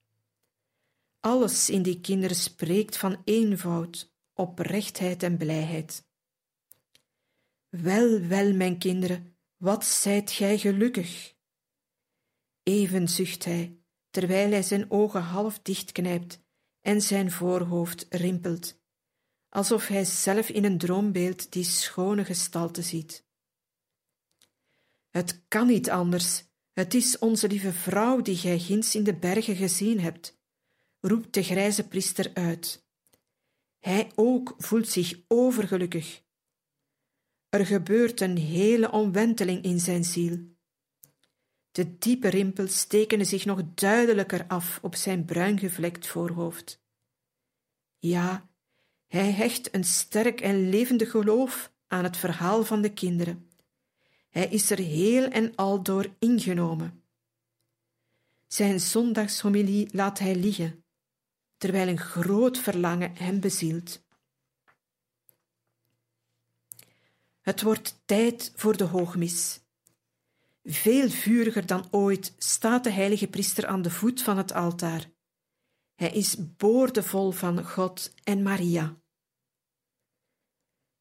Alles 1.19 1.69
in 1.69 1.81
die 1.81 2.01
kinderen 2.01 2.35
spreekt 2.35 2.97
van 2.97 3.21
eenvoud, 3.23 4.13
oprechtheid 4.33 5.23
en 5.23 5.37
blijheid. 5.37 6.09
Wel, 7.71 8.19
wel, 8.19 8.53
mijn 8.53 8.77
kinderen, 8.77 9.37
wat 9.57 9.85
zijt 9.85 10.31
gij 10.31 10.57
gelukkig! 10.57 11.35
Even 12.63 13.07
zucht 13.07 13.45
hij, 13.45 13.79
terwijl 14.09 14.51
hij 14.51 14.63
zijn 14.63 14.91
ogen 14.91 15.21
half 15.21 15.59
dichtknijpt 15.59 16.39
en 16.81 17.01
zijn 17.01 17.31
voorhoofd 17.31 18.05
rimpelt, 18.09 18.81
alsof 19.49 19.87
hij 19.87 20.05
zelf 20.05 20.49
in 20.49 20.63
een 20.63 20.77
droombeeld 20.77 21.51
die 21.51 21.63
schone 21.63 22.25
gestalte 22.25 22.81
ziet. 22.81 23.25
Het 25.09 25.43
kan 25.47 25.67
niet 25.67 25.89
anders, 25.89 26.43
het 26.73 26.93
is 26.93 27.19
onze 27.19 27.47
lieve 27.47 27.73
vrouw 27.73 28.21
die 28.21 28.37
gij 28.37 28.59
ginds 28.59 28.95
in 28.95 29.03
de 29.03 29.15
bergen 29.15 29.55
gezien 29.55 29.99
hebt, 29.99 30.39
roept 30.99 31.33
de 31.33 31.43
grijze 31.43 31.87
priester 31.87 32.33
uit. 32.33 32.85
Hij 33.79 34.11
ook 34.15 34.55
voelt 34.57 34.87
zich 34.87 35.19
overgelukkig. 35.27 36.23
Er 37.51 37.65
gebeurt 37.65 38.21
een 38.21 38.37
hele 38.37 38.91
omwenteling 38.91 39.63
in 39.63 39.79
zijn 39.79 40.03
ziel. 40.03 40.39
De 41.71 41.97
diepe 41.97 42.27
rimpels 42.27 42.85
tekenen 42.85 43.25
zich 43.25 43.45
nog 43.45 43.61
duidelijker 43.73 44.47
af 44.47 44.79
op 44.81 44.95
zijn 44.95 45.25
bruin 45.25 45.59
gevlekt 45.59 46.07
voorhoofd. 46.07 46.81
Ja, 47.97 48.49
hij 49.07 49.31
hecht 49.31 49.75
een 49.75 49.83
sterk 49.83 50.41
en 50.41 50.69
levendig 50.69 51.11
geloof 51.11 51.73
aan 51.87 52.03
het 52.03 52.17
verhaal 52.17 52.63
van 52.63 52.81
de 52.81 52.93
kinderen. 52.93 53.49
Hij 54.29 54.47
is 54.47 54.69
er 54.69 54.79
heel 54.79 55.27
en 55.27 55.55
al 55.55 55.83
door 55.83 56.15
ingenomen. 56.19 57.03
Zijn 58.47 58.79
zondagshomilie 58.79 59.89
laat 59.91 60.19
hij 60.19 60.35
liggen, 60.35 60.83
terwijl 61.57 61.87
een 61.87 61.99
groot 61.99 62.57
verlangen 62.57 63.15
hem 63.15 63.39
bezielt. 63.39 64.03
Het 67.51 67.61
wordt 67.61 68.01
tijd 68.05 68.53
voor 68.55 68.77
de 68.77 68.83
hoogmis. 68.83 69.61
Veel 70.63 71.09
vuriger 71.09 71.65
dan 71.65 71.87
ooit 71.89 72.33
staat 72.37 72.83
de 72.83 72.89
heilige 72.91 73.27
priester 73.27 73.65
aan 73.65 73.81
de 73.81 73.89
voet 73.89 74.21
van 74.21 74.37
het 74.37 74.53
altaar. 74.53 75.11
Hij 75.95 76.11
is 76.11 76.55
boordevol 76.57 77.31
van 77.31 77.63
God 77.63 78.13
en 78.23 78.43
Maria. 78.43 79.01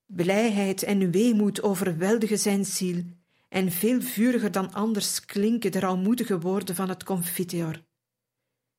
Blijheid 0.06 0.82
en 0.82 1.10
weemoed 1.10 1.62
overweldigen 1.62 2.38
zijn 2.38 2.64
ziel, 2.64 3.04
en 3.48 3.72
veel 3.72 4.00
vuriger 4.00 4.52
dan 4.52 4.72
anders 4.72 5.24
klinken 5.24 5.72
de 5.72 5.80
rouwmoedige 5.80 6.40
woorden 6.40 6.74
van 6.74 6.88
het 6.88 7.04
confiteor. 7.04 7.84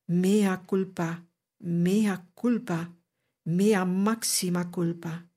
Mea 0.03 0.63
culpa, 0.65 1.25
mea 1.57 2.27
culpa, 2.33 2.93
mea 3.41 3.85
maxima 3.85 4.69
culpa. 4.69 5.30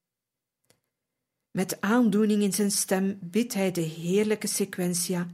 Met 1.57 1.81
aandoening 1.81 2.43
in 2.43 2.53
zijn 2.53 2.71
stem 2.71 3.19
bidt 3.21 3.55
hij 3.55 3.71
de 3.71 3.81
heerlijke 3.81 4.47
sequentia 4.47 5.29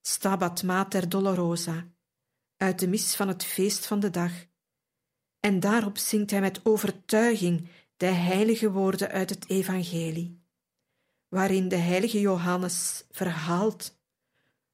Stabat 0.00 0.62
Mater 0.62 1.08
Dolorosa 1.08 1.86
uit 2.56 2.78
de 2.78 2.88
mis 2.88 3.14
van 3.14 3.28
het 3.28 3.44
feest 3.44 3.86
van 3.86 4.00
de 4.00 4.10
dag. 4.10 4.32
En 5.40 5.60
daarop 5.60 5.98
zingt 5.98 6.30
hij 6.30 6.40
met 6.40 6.64
overtuiging 6.64 7.68
de 7.96 8.06
heilige 8.06 8.70
woorden 8.70 9.08
uit 9.08 9.30
het 9.30 9.48
evangelie, 9.48 10.42
waarin 11.28 11.68
de 11.68 11.76
heilige 11.76 12.20
Johannes 12.20 13.04
verhaalt 13.10 13.98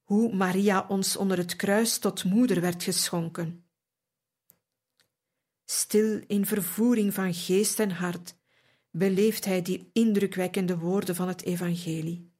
hoe 0.02 0.35
Maria 0.35 0.87
ons 0.88 1.16
onder 1.16 1.38
het 1.38 1.57
kruis 1.57 1.98
tot 1.98 2.24
moeder 2.24 2.61
werd 2.61 2.83
geschonken. 2.83 3.64
Stil 5.64 6.22
in 6.26 6.46
vervoering 6.46 7.14
van 7.14 7.35
geest 7.35 7.80
en 7.80 7.90
hart 7.90 8.35
beleeft 8.96 9.44
hij 9.44 9.62
die 9.62 9.90
indrukwekkende 9.92 10.78
woorden 10.78 11.14
van 11.14 11.28
het 11.28 11.42
evangelie. 11.42 12.33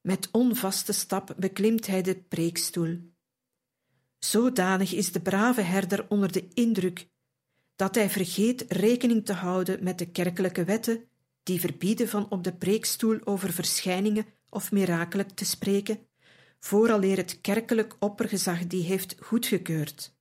Met 0.00 0.28
onvaste 0.30 0.92
stap 0.92 1.34
beklimt 1.38 1.86
hij 1.86 2.02
de 2.02 2.16
preekstoel. 2.16 2.98
Zodanig 4.18 4.92
is 4.92 5.12
de 5.12 5.20
brave 5.20 5.60
herder 5.60 6.06
onder 6.08 6.32
de 6.32 6.48
indruk 6.54 7.08
dat 7.76 7.94
hij 7.94 8.10
vergeet 8.10 8.64
rekening 8.68 9.24
te 9.24 9.32
houden 9.32 9.84
met 9.84 9.98
de 9.98 10.10
kerkelijke 10.10 10.64
wetten 10.64 11.08
die 11.42 11.60
verbieden 11.60 12.08
van 12.08 12.30
op 12.30 12.44
de 12.44 12.54
preekstoel 12.54 13.18
over 13.24 13.52
verschijningen 13.52 14.26
of 14.48 14.72
mirakelen 14.72 15.34
te 15.34 15.44
spreken, 15.44 15.98
vooraleer 16.58 17.16
het 17.16 17.40
kerkelijk 17.40 17.96
oppergezag 17.98 18.66
die 18.66 18.82
heeft 18.82 19.16
goedgekeurd. 19.20 20.16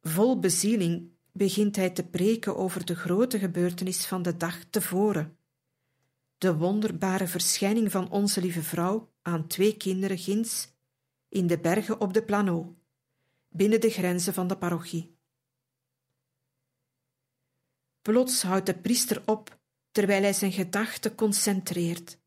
Vol 0.00 0.38
bezieling 0.38 1.18
begint 1.32 1.76
hij 1.76 1.90
te 1.90 2.06
preken 2.06 2.56
over 2.56 2.84
de 2.84 2.94
grote 2.94 3.38
gebeurtenis 3.38 4.06
van 4.06 4.22
de 4.22 4.36
dag 4.36 4.64
tevoren. 4.64 5.38
De 6.38 6.56
wonderbare 6.56 7.26
verschijning 7.26 7.90
van 7.90 8.10
onze 8.10 8.40
lieve 8.40 8.62
vrouw 8.62 9.12
aan 9.22 9.46
twee 9.46 9.76
kinderen 9.76 10.18
ginds 10.18 10.68
in 11.28 11.46
de 11.46 11.58
bergen 11.58 12.00
op 12.00 12.12
de 12.12 12.22
Plano, 12.22 12.76
binnen 13.48 13.80
de 13.80 13.90
grenzen 13.90 14.34
van 14.34 14.46
de 14.46 14.56
parochie. 14.56 15.18
Plots 18.02 18.42
houdt 18.42 18.66
de 18.66 18.74
priester 18.74 19.22
op 19.26 19.58
terwijl 19.90 20.22
hij 20.22 20.32
zijn 20.32 20.52
gedachten 20.52 21.14
concentreert. 21.14 22.18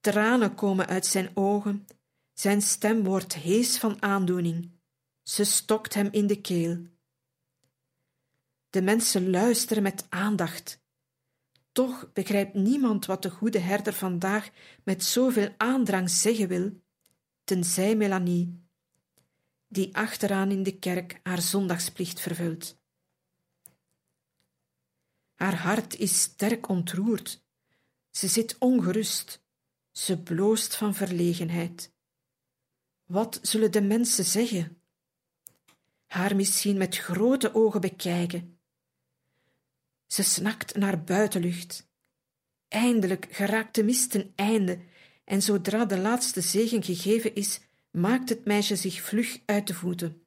Tranen 0.00 0.54
komen 0.54 0.86
uit 0.86 1.06
zijn 1.06 1.30
ogen, 1.34 1.86
zijn 2.32 2.62
stem 2.62 3.04
wordt 3.04 3.34
hees 3.34 3.78
van 3.78 4.02
aandoening. 4.02 4.70
Ze 5.22 5.44
stokt 5.44 5.94
hem 5.94 6.08
in 6.10 6.26
de 6.26 6.40
keel. 6.40 6.92
De 8.74 8.82
mensen 8.82 9.30
luisteren 9.30 9.82
met 9.82 10.06
aandacht. 10.08 10.82
Toch 11.72 12.12
begrijpt 12.12 12.54
niemand 12.54 13.06
wat 13.06 13.22
de 13.22 13.30
goede 13.30 13.58
herder 13.58 13.92
vandaag 13.92 14.50
met 14.84 15.04
zoveel 15.04 15.54
aandrang 15.56 16.10
zeggen 16.10 16.48
wil, 16.48 16.82
tenzij 17.44 17.96
Melanie, 17.96 18.66
die 19.68 19.96
achteraan 19.96 20.50
in 20.50 20.62
de 20.62 20.78
kerk 20.78 21.20
haar 21.22 21.40
zondagsplicht 21.40 22.20
vervult. 22.20 22.78
Haar 25.34 25.56
hart 25.56 25.96
is 25.96 26.20
sterk 26.20 26.68
ontroerd. 26.68 27.44
Ze 28.10 28.28
zit 28.28 28.56
ongerust. 28.58 29.44
Ze 29.90 30.22
bloost 30.22 30.76
van 30.76 30.94
verlegenheid. 30.94 31.92
Wat 33.04 33.38
zullen 33.42 33.72
de 33.72 33.82
mensen 33.82 34.24
zeggen? 34.24 34.82
Haar 36.06 36.36
misschien 36.36 36.76
met 36.76 36.96
grote 36.96 37.54
ogen 37.54 37.80
bekijken 37.80 38.53
ze 40.14 40.22
snakt 40.22 40.76
naar 40.76 41.04
buitenlucht. 41.04 41.88
Eindelijk 42.68 43.26
geraakt 43.30 43.74
de 43.74 43.84
mist 43.84 44.10
ten 44.10 44.32
einde, 44.34 44.78
en 45.24 45.42
zodra 45.42 45.84
de 45.84 45.98
laatste 45.98 46.40
zegen 46.40 46.82
gegeven 46.82 47.34
is, 47.34 47.60
maakt 47.90 48.28
het 48.28 48.44
meisje 48.44 48.76
zich 48.76 49.02
vlug 49.02 49.38
uit 49.46 49.66
de 49.66 49.74
voeten. 49.74 50.22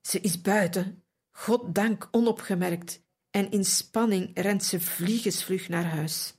Ze 0.00 0.20
is 0.20 0.40
buiten, 0.40 1.02
God 1.30 1.74
dank 1.74 2.08
onopgemerkt, 2.10 3.02
en 3.30 3.50
in 3.50 3.64
spanning 3.64 4.30
rent 4.34 4.64
ze 4.64 4.80
vliegensvlug 4.80 5.68
naar 5.68 5.84
huis. 5.84 6.34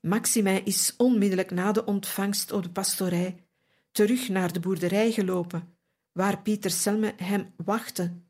Maxima 0.00 0.64
is 0.64 0.94
onmiddellijk 0.96 1.50
na 1.50 1.72
de 1.72 1.84
ontvangst 1.84 2.52
op 2.52 2.62
de 2.62 2.70
pastorij 2.70 3.44
terug 3.90 4.28
naar 4.28 4.52
de 4.52 4.60
boerderij 4.60 5.12
gelopen, 5.12 5.76
waar 6.12 6.42
Pieter 6.42 6.70
Selme 6.70 7.14
hem 7.16 7.52
wachtte 7.56 8.22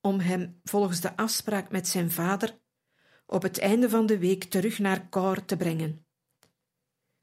om 0.00 0.20
hem 0.20 0.60
volgens 0.64 1.00
de 1.00 1.16
afspraak 1.16 1.70
met 1.70 1.88
zijn 1.88 2.10
vader 2.10 2.58
op 3.26 3.42
het 3.42 3.58
einde 3.58 3.88
van 3.88 4.06
de 4.06 4.18
week 4.18 4.44
terug 4.44 4.78
naar 4.78 5.08
Cor 5.08 5.44
te 5.44 5.56
brengen. 5.56 6.06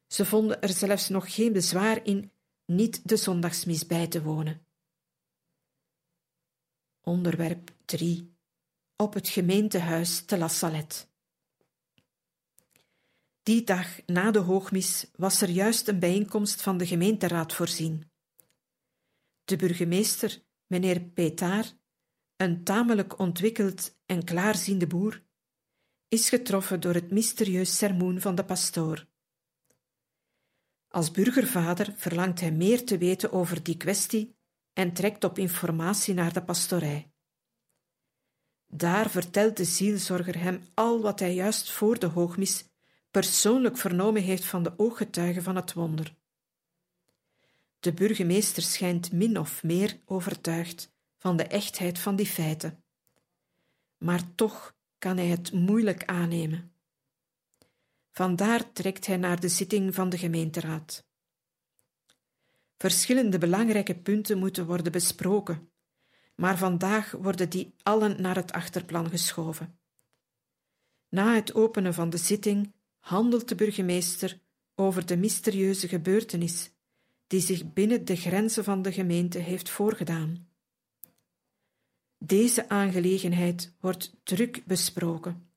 Ze 0.07 0.25
vonden 0.25 0.61
er 0.61 0.69
zelfs 0.69 1.09
nog 1.09 1.35
geen 1.35 1.53
bezwaar 1.53 2.05
in 2.05 2.31
niet 2.65 3.09
de 3.09 3.15
zondagsmis 3.15 3.85
bij 3.85 4.07
te 4.07 4.21
wonen. 4.21 4.65
Onderwerp 7.01 7.71
3 7.85 8.35
Op 8.95 9.13
het 9.13 9.27
gemeentehuis 9.27 10.25
te 10.25 10.37
La 10.37 10.47
Salette. 10.47 11.05
Die 13.43 13.63
dag 13.63 14.05
na 14.05 14.31
de 14.31 14.39
hoogmis 14.39 15.11
was 15.15 15.41
er 15.41 15.49
juist 15.49 15.87
een 15.87 15.99
bijeenkomst 15.99 16.61
van 16.61 16.77
de 16.77 16.87
gemeenteraad 16.87 17.53
voorzien. 17.53 18.11
De 19.45 19.55
burgemeester, 19.55 20.43
meneer 20.65 21.01
Petard, 21.01 21.77
een 22.37 22.63
tamelijk 22.63 23.19
ontwikkeld 23.19 23.97
en 24.05 24.23
klaarziende 24.23 24.87
boer, 24.87 25.23
is 26.07 26.29
getroffen 26.29 26.79
door 26.79 26.93
het 26.93 27.11
mysterieus 27.11 27.77
sermoen 27.77 28.21
van 28.21 28.35
de 28.35 28.45
pastoor. 28.45 29.07
Als 30.87 31.11
burgervader 31.11 31.93
verlangt 31.97 32.39
hij 32.39 32.51
meer 32.51 32.85
te 32.85 32.97
weten 32.97 33.31
over 33.31 33.63
die 33.63 33.77
kwestie 33.77 34.35
en 34.73 34.93
trekt 34.93 35.23
op 35.23 35.37
informatie 35.37 36.13
naar 36.13 36.33
de 36.33 36.43
pastorij. 36.43 37.11
Daar 38.67 39.09
vertelt 39.09 39.57
de 39.57 39.65
zielzorger 39.65 40.39
hem 40.39 40.61
al 40.73 41.01
wat 41.01 41.19
hij 41.19 41.33
juist 41.33 41.71
voor 41.71 41.99
de 41.99 42.05
hoogmis 42.05 42.65
persoonlijk 43.11 43.77
vernomen 43.77 44.21
heeft 44.21 44.45
van 44.45 44.63
de 44.63 44.73
ooggetuigen 44.77 45.43
van 45.43 45.55
het 45.55 45.73
wonder. 45.73 46.15
De 47.79 47.93
burgemeester 47.93 48.63
schijnt 48.63 49.11
min 49.11 49.39
of 49.39 49.63
meer 49.63 49.99
overtuigd 50.05 50.95
van 51.17 51.37
de 51.37 51.43
echtheid 51.43 51.99
van 51.99 52.15
die 52.15 52.25
feiten. 52.25 52.83
Maar 53.97 54.35
toch 54.35 54.75
kan 54.97 55.17
hij 55.17 55.27
het 55.27 55.51
moeilijk 55.51 56.05
aannemen. 56.05 56.71
Vandaar 58.11 58.71
trekt 58.71 59.05
hij 59.05 59.17
naar 59.17 59.39
de 59.39 59.49
zitting 59.49 59.95
van 59.95 60.09
de 60.09 60.17
gemeenteraad. 60.17 61.05
Verschillende 62.77 63.37
belangrijke 63.37 63.95
punten 63.95 64.37
moeten 64.37 64.65
worden 64.65 64.91
besproken. 64.91 65.71
maar 66.35 66.57
vandaag 66.57 67.11
worden 67.11 67.49
die 67.49 67.73
allen 67.83 68.21
naar 68.21 68.35
het 68.35 68.51
achterplan 68.51 69.09
geschoven. 69.09 69.79
Na 71.09 71.33
het 71.35 71.53
openen 71.53 71.93
van 71.93 72.09
de 72.09 72.17
zitting 72.17 72.73
handelt 72.99 73.47
de 73.47 73.55
burgemeester 73.55 74.39
over 74.75 75.05
de 75.05 75.17
mysterieuze 75.17 75.87
gebeurtenis 75.87 76.71
die 77.27 77.39
zich 77.39 77.73
binnen 77.73 78.05
de 78.05 78.15
grenzen 78.15 78.63
van 78.63 78.81
de 78.81 78.91
gemeente 78.91 79.37
heeft 79.37 79.69
voorgedaan. 79.69 80.46
Deze 82.17 82.69
aangelegenheid 82.69 83.75
wordt 83.79 84.15
druk 84.23 84.65
besproken. 84.65 85.51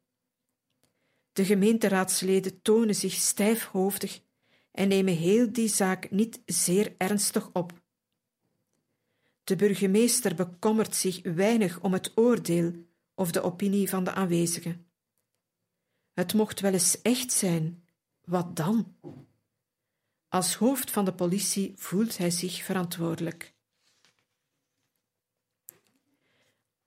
De 1.33 1.44
gemeenteraadsleden 1.44 2.62
tonen 2.62 2.94
zich 2.94 3.12
stijfhoofdig 3.12 4.23
en 4.70 4.88
nemen 4.88 5.14
heel 5.14 5.53
die 5.53 5.68
zaak 5.68 6.11
niet 6.11 6.42
zeer 6.46 6.94
ernstig 6.96 7.51
op. 7.53 7.83
De 9.44 9.57
burgemeester 9.57 10.35
bekommert 10.35 10.96
zich 10.96 11.23
weinig 11.23 11.81
om 11.81 11.92
het 11.92 12.12
oordeel 12.14 12.73
of 13.14 13.31
de 13.31 13.42
opinie 13.42 13.88
van 13.88 14.05
de 14.05 14.12
aanwezigen. 14.12 14.90
Het 16.12 16.35
mocht 16.35 16.61
wel 16.61 16.73
eens 16.73 17.03
echt 17.03 17.33
zijn. 17.33 17.85
Wat 18.20 18.57
dan? 18.57 18.96
Als 20.29 20.55
hoofd 20.55 20.90
van 20.90 21.05
de 21.05 21.14
politie 21.14 21.73
voelt 21.77 22.18
hij 22.18 22.31
zich 22.31 22.64
verantwoordelijk. 22.64 23.55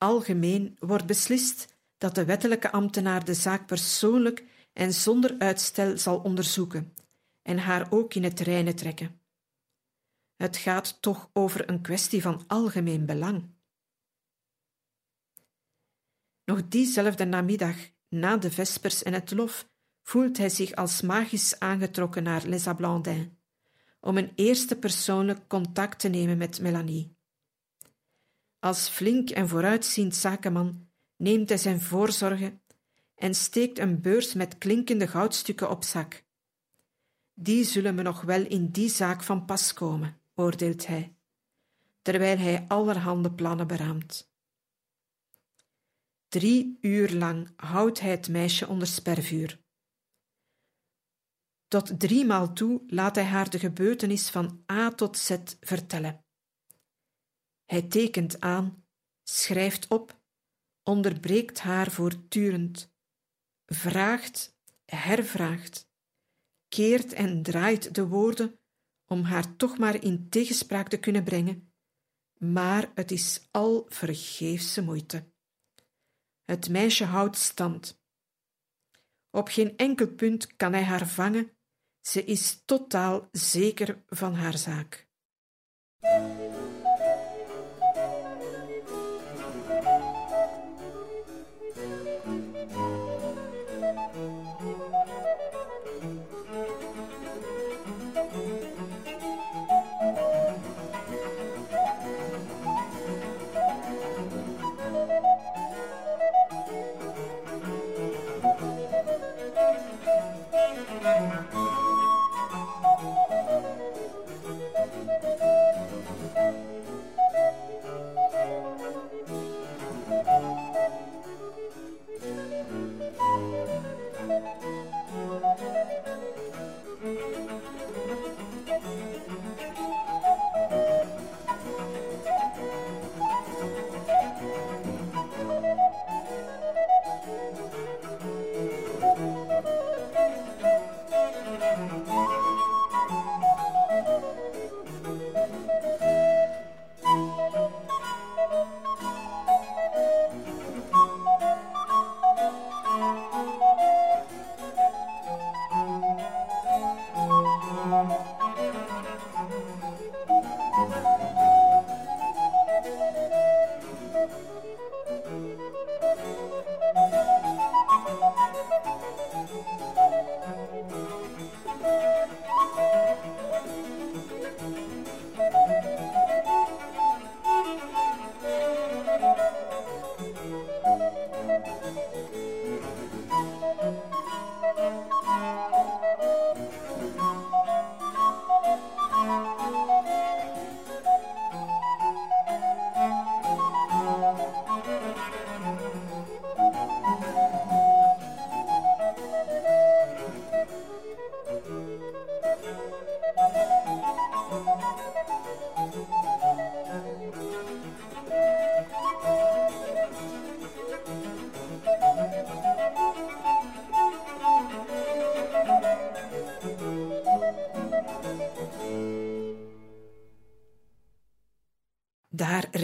Algemeen 0.03 0.77
wordt 0.79 1.05
beslist 1.05 1.75
dat 1.97 2.15
de 2.15 2.25
wettelijke 2.25 2.71
ambtenaar 2.71 3.25
de 3.25 3.33
zaak 3.33 3.65
persoonlijk 3.67 4.43
en 4.73 4.93
zonder 4.93 5.35
uitstel 5.39 5.97
zal 5.97 6.19
onderzoeken 6.19 6.93
en 7.41 7.57
haar 7.57 7.91
ook 7.91 8.13
in 8.13 8.23
het 8.23 8.39
reine 8.39 8.73
trekken. 8.73 9.21
Het 10.35 10.57
gaat 10.57 11.01
toch 11.01 11.29
over 11.33 11.69
een 11.69 11.81
kwestie 11.81 12.21
van 12.21 12.43
algemeen 12.47 13.05
belang. 13.05 13.49
Nog 16.45 16.67
diezelfde 16.67 17.25
namiddag, 17.25 17.75
na 18.09 18.37
de 18.37 18.51
vespers 18.51 19.03
en 19.03 19.13
het 19.13 19.31
lof, 19.31 19.69
voelt 20.01 20.37
hij 20.37 20.49
zich 20.49 20.75
als 20.75 21.01
magisch 21.01 21.59
aangetrokken 21.59 22.23
naar 22.23 22.45
Les 22.45 22.67
Ablandins, 22.67 23.27
om 23.99 24.17
een 24.17 24.31
eerste 24.35 24.75
persoonlijk 24.75 25.47
contact 25.47 25.99
te 25.99 26.07
nemen 26.07 26.37
met 26.37 26.61
Melanie. 26.61 27.12
Als 28.63 28.89
flink 28.89 29.29
en 29.29 29.47
vooruitziend 29.47 30.15
zakenman 30.15 30.87
neemt 31.15 31.49
hij 31.49 31.57
zijn 31.57 31.81
voorzorgen 31.81 32.61
en 33.15 33.35
steekt 33.35 33.79
een 33.79 34.01
beurs 34.01 34.33
met 34.33 34.57
klinkende 34.57 35.07
goudstukken 35.07 35.69
op 35.69 35.83
zak. 35.83 36.23
Die 37.33 37.63
zullen 37.63 37.95
me 37.95 38.01
nog 38.01 38.21
wel 38.21 38.45
in 38.45 38.67
die 38.67 38.89
zaak 38.89 39.23
van 39.23 39.45
pas 39.45 39.73
komen, 39.73 40.21
oordeelt 40.35 40.87
hij, 40.87 41.15
terwijl 42.01 42.37
hij 42.37 42.65
allerhande 42.67 43.31
plannen 43.31 43.67
beraamt. 43.67 44.31
Drie 46.27 46.77
uur 46.81 47.13
lang 47.13 47.49
houdt 47.55 47.99
hij 47.99 48.11
het 48.11 48.29
meisje 48.29 48.67
onder 48.67 48.87
spervuur. 48.87 49.59
Tot 51.67 51.99
driemaal 51.99 52.53
toe 52.53 52.83
laat 52.87 53.15
hij 53.15 53.25
haar 53.25 53.49
de 53.49 53.59
gebeurtenis 53.59 54.29
van 54.29 54.63
A 54.71 54.91
tot 54.91 55.17
Z 55.17 55.37
vertellen. 55.59 56.22
Hij 57.65 57.81
tekent 57.81 58.39
aan, 58.39 58.85
schrijft 59.23 59.87
op, 59.87 60.21
onderbreekt 60.83 61.59
haar 61.59 61.91
voortdurend, 61.91 62.93
vraagt, 63.65 64.57
hervraagt, 64.85 65.89
keert 66.67 67.13
en 67.13 67.43
draait 67.43 67.95
de 67.95 68.07
woorden 68.07 68.59
om 69.05 69.23
haar 69.23 69.55
toch 69.55 69.77
maar 69.77 70.03
in 70.03 70.29
tegenspraak 70.29 70.89
te 70.89 70.97
kunnen 70.97 71.23
brengen, 71.23 71.73
maar 72.37 72.91
het 72.95 73.11
is 73.11 73.47
al 73.51 73.85
vergeefse 73.89 74.81
moeite. 74.81 75.31
Het 76.43 76.69
meisje 76.69 77.05
houdt 77.05 77.37
stand. 77.37 78.01
Op 79.29 79.47
geen 79.47 79.77
enkel 79.77 80.07
punt 80.07 80.55
kan 80.55 80.73
hij 80.73 80.83
haar 80.83 81.07
vangen, 81.07 81.51
ze 82.01 82.23
is 82.23 82.61
totaal 82.65 83.27
zeker 83.31 84.03
van 84.07 84.33
haar 84.33 84.57
zaak. 84.57 85.07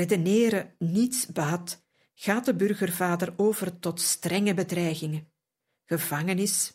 Redeneren 0.09 0.75
niets 0.77 1.25
baat, 1.25 1.83
gaat 2.13 2.45
de 2.45 2.55
burgervader 2.55 3.33
over 3.37 3.79
tot 3.79 4.01
strenge 4.01 4.53
bedreigingen. 4.53 5.31
Gevangenis, 5.85 6.73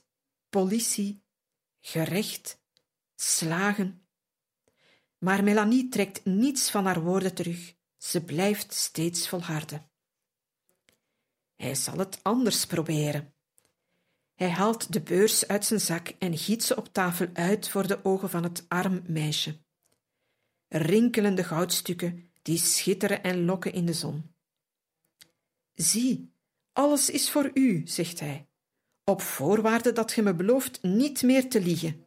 politie, 0.49 1.25
gerecht, 1.81 2.63
slagen. 3.15 4.07
Maar 5.19 5.45
Melanie 5.45 5.89
trekt 5.89 6.25
niets 6.25 6.71
van 6.71 6.85
haar 6.87 7.03
woorden 7.03 7.35
terug. 7.35 7.75
Ze 7.97 8.25
blijft 8.25 8.75
steeds 8.75 9.29
volharden. 9.29 9.91
Hij 11.55 11.75
zal 11.75 11.99
het 11.99 12.19
anders 12.23 12.67
proberen. 12.67 13.35
Hij 14.35 14.51
haalt 14.51 14.93
de 14.93 15.01
beurs 15.01 15.49
uit 15.49 15.65
zijn 15.65 15.81
zak 15.81 16.09
en 16.09 16.39
giet 16.39 16.65
ze 16.65 16.77
op 16.77 16.93
tafel 16.93 17.29
uit 17.33 17.69
voor 17.69 17.87
de 17.87 18.05
ogen 18.05 18.31
van 18.31 18.43
het 18.43 18.65
arm 18.69 19.03
meisje. 19.07 19.63
Rinkelende 20.69 21.45
goudstukken 21.45 22.34
die 22.45 22.59
schitteren 22.59 23.23
en 23.23 23.45
lokken 23.45 23.73
in 23.73 23.87
de 23.87 23.93
zon. 23.93 24.35
Zie, 25.75 26.33
alles 26.73 27.11
is 27.11 27.31
voor 27.31 27.51
u, 27.55 27.83
zegt 27.85 28.21
hij, 28.21 28.49
op 29.05 29.21
voorwaarde 29.21 29.93
dat 29.93 30.13
ge 30.13 30.23
me 30.23 30.35
belooft 30.35 30.83
niet 30.83 31.23
meer 31.23 31.49
te 31.49 31.61
liegen, 31.61 32.07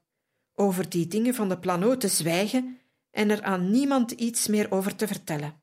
over 0.53 0.89
die 0.89 1.07
dingen 1.07 1.35
van 1.35 1.49
de 1.49 1.59
plano 1.59 1.97
te 1.97 2.07
zwijgen 2.07 2.79
en 3.11 3.29
er 3.29 3.43
aan 3.43 3.71
niemand 3.71 4.11
iets 4.11 4.47
meer 4.47 4.71
over 4.71 4.95
te 4.95 5.07
vertellen. 5.07 5.61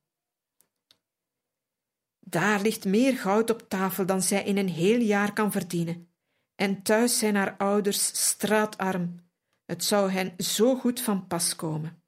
Daar 2.21 2.61
ligt 2.61 2.85
meer 2.85 3.17
goud 3.17 3.51
op 3.51 3.69
tafel 3.69 4.07
dan 4.07 4.23
zij 4.23 4.45
in 4.45 4.57
een 4.57 4.69
heel 4.69 5.01
jaar 5.01 5.33
kan 5.33 5.53
verdienen, 5.53 6.09
en 6.55 6.83
thuis 6.83 7.19
zijn 7.19 7.35
haar 7.35 7.57
ouders 7.57 8.29
straatarm. 8.29 9.23
Het 9.65 9.85
zou 9.85 10.11
hen 10.11 10.35
zo 10.39 10.77
goed 10.77 11.01
van 11.01 11.27
pas 11.27 11.57
komen. 11.57 12.04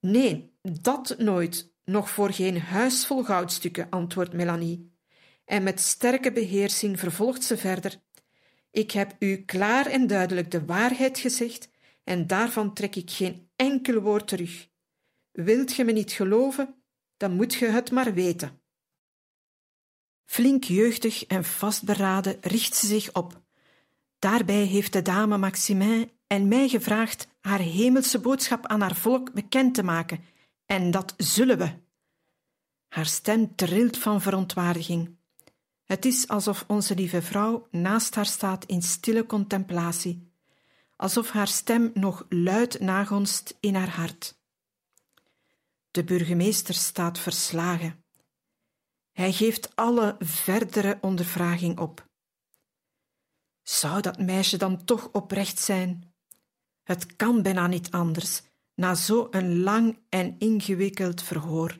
Nee, 0.00 0.58
dat 0.62 1.14
nooit, 1.18 1.74
nog 1.84 2.10
voor 2.10 2.32
geen 2.32 2.60
huis 2.60 3.06
vol 3.06 3.24
goudstukken, 3.24 3.90
antwoordt 3.90 4.32
Melanie. 4.32 4.96
En 5.44 5.62
met 5.62 5.80
sterke 5.80 6.32
beheersing 6.32 6.98
vervolgt 6.98 7.44
ze 7.44 7.56
verder. 7.56 8.00
Ik 8.70 8.90
heb 8.90 9.16
u 9.18 9.36
klaar 9.36 9.86
en 9.86 10.06
duidelijk 10.06 10.50
de 10.50 10.64
waarheid 10.64 11.18
gezegd, 11.18 11.70
en 12.04 12.26
daarvan 12.26 12.74
trek 12.74 12.96
ik 12.96 13.10
geen 13.10 13.50
enkel 13.56 14.00
woord 14.00 14.28
terug. 14.28 14.68
Wilt 15.32 15.72
ge 15.72 15.84
me 15.84 15.92
niet 15.92 16.12
geloven, 16.12 16.74
dan 17.16 17.32
moet 17.32 17.54
ge 17.54 17.66
het 17.66 17.90
maar 17.90 18.14
weten. 18.14 18.60
Flink 20.24 20.64
jeugdig 20.64 21.26
en 21.26 21.44
vastberaden 21.44 22.36
richt 22.40 22.74
ze 22.74 22.86
zich 22.86 23.12
op. 23.12 23.42
Daarbij 24.18 24.64
heeft 24.64 24.92
de 24.92 25.02
dame 25.02 25.38
Maximin 25.38 26.10
en 26.28 26.48
mij 26.48 26.68
gevraagd 26.68 27.28
haar 27.40 27.58
hemelse 27.58 28.18
boodschap 28.18 28.66
aan 28.66 28.80
haar 28.80 28.94
volk 28.94 29.32
bekend 29.32 29.74
te 29.74 29.82
maken, 29.82 30.24
en 30.66 30.90
dat 30.90 31.14
zullen 31.16 31.58
we. 31.58 31.72
Haar 32.88 33.06
stem 33.06 33.54
trilt 33.54 33.98
van 33.98 34.20
verontwaardiging. 34.20 35.16
Het 35.84 36.04
is 36.04 36.28
alsof 36.28 36.64
onze 36.66 36.94
lieve 36.94 37.22
vrouw 37.22 37.68
naast 37.70 38.14
haar 38.14 38.26
staat 38.26 38.64
in 38.64 38.82
stille 38.82 39.26
contemplatie, 39.26 40.32
alsof 40.96 41.30
haar 41.30 41.48
stem 41.48 41.90
nog 41.94 42.26
luid 42.28 42.80
nagonst 42.80 43.56
in 43.60 43.74
haar 43.74 43.90
hart. 43.90 44.38
De 45.90 46.04
burgemeester 46.04 46.74
staat 46.74 47.18
verslagen. 47.18 48.04
Hij 49.12 49.32
geeft 49.32 49.76
alle 49.76 50.16
verdere 50.18 50.98
ondervraging 51.00 51.78
op. 51.78 52.06
Zou 53.62 54.00
dat 54.00 54.18
meisje 54.18 54.56
dan 54.56 54.84
toch 54.84 55.08
oprecht 55.12 55.58
zijn? 55.58 56.07
Het 56.88 57.16
kan 57.16 57.42
bijna 57.42 57.66
niet 57.66 57.90
anders, 57.90 58.42
na 58.74 58.94
zo'n 58.94 59.60
lang 59.60 59.98
en 60.08 60.38
ingewikkeld 60.38 61.22
verhoor. 61.22 61.78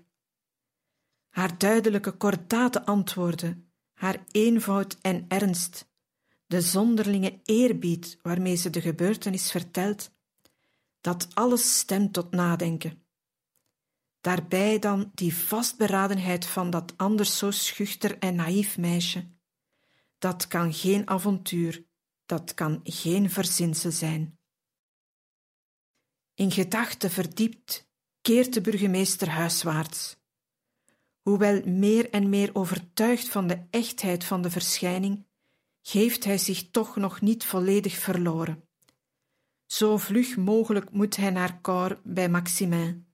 Haar 1.28 1.58
duidelijke, 1.58 2.10
kordate 2.10 2.84
antwoorden, 2.84 3.70
haar 3.92 4.24
eenvoud 4.30 4.98
en 5.00 5.24
ernst, 5.28 5.88
de 6.46 6.60
zonderlinge 6.60 7.40
eerbied 7.44 8.18
waarmee 8.22 8.54
ze 8.54 8.70
de 8.70 8.80
gebeurtenis 8.80 9.50
vertelt, 9.50 10.10
dat 11.00 11.28
alles 11.34 11.78
stemt 11.78 12.12
tot 12.12 12.30
nadenken. 12.30 13.02
Daarbij 14.20 14.78
dan 14.78 15.10
die 15.14 15.34
vastberadenheid 15.34 16.46
van 16.46 16.70
dat 16.70 16.92
anders 16.96 17.38
zo 17.38 17.50
schuchter 17.50 18.18
en 18.18 18.34
naïef 18.34 18.78
meisje. 18.78 19.28
Dat 20.18 20.46
kan 20.46 20.72
geen 20.72 21.08
avontuur, 21.08 21.84
dat 22.26 22.54
kan 22.54 22.80
geen 22.84 23.30
verzinsel 23.30 23.90
zijn. 23.90 24.37
In 26.38 26.50
gedachten 26.50 27.10
verdiept 27.10 27.88
keert 28.20 28.54
de 28.54 28.60
burgemeester 28.60 29.28
huiswaarts. 29.28 30.16
Hoewel 31.22 31.62
meer 31.64 32.10
en 32.10 32.28
meer 32.28 32.50
overtuigd 32.54 33.28
van 33.28 33.46
de 33.46 33.66
echtheid 33.70 34.24
van 34.24 34.42
de 34.42 34.50
verschijning, 34.50 35.26
geeft 35.82 36.24
hij 36.24 36.38
zich 36.38 36.70
toch 36.70 36.96
nog 36.96 37.20
niet 37.20 37.44
volledig 37.44 37.98
verloren. 37.98 38.68
Zo 39.66 39.96
vlug 39.96 40.36
mogelijk 40.36 40.90
moet 40.90 41.16
hij 41.16 41.30
naar 41.30 41.60
Cor 41.60 42.00
bij 42.04 42.28
Maximin. 42.28 43.06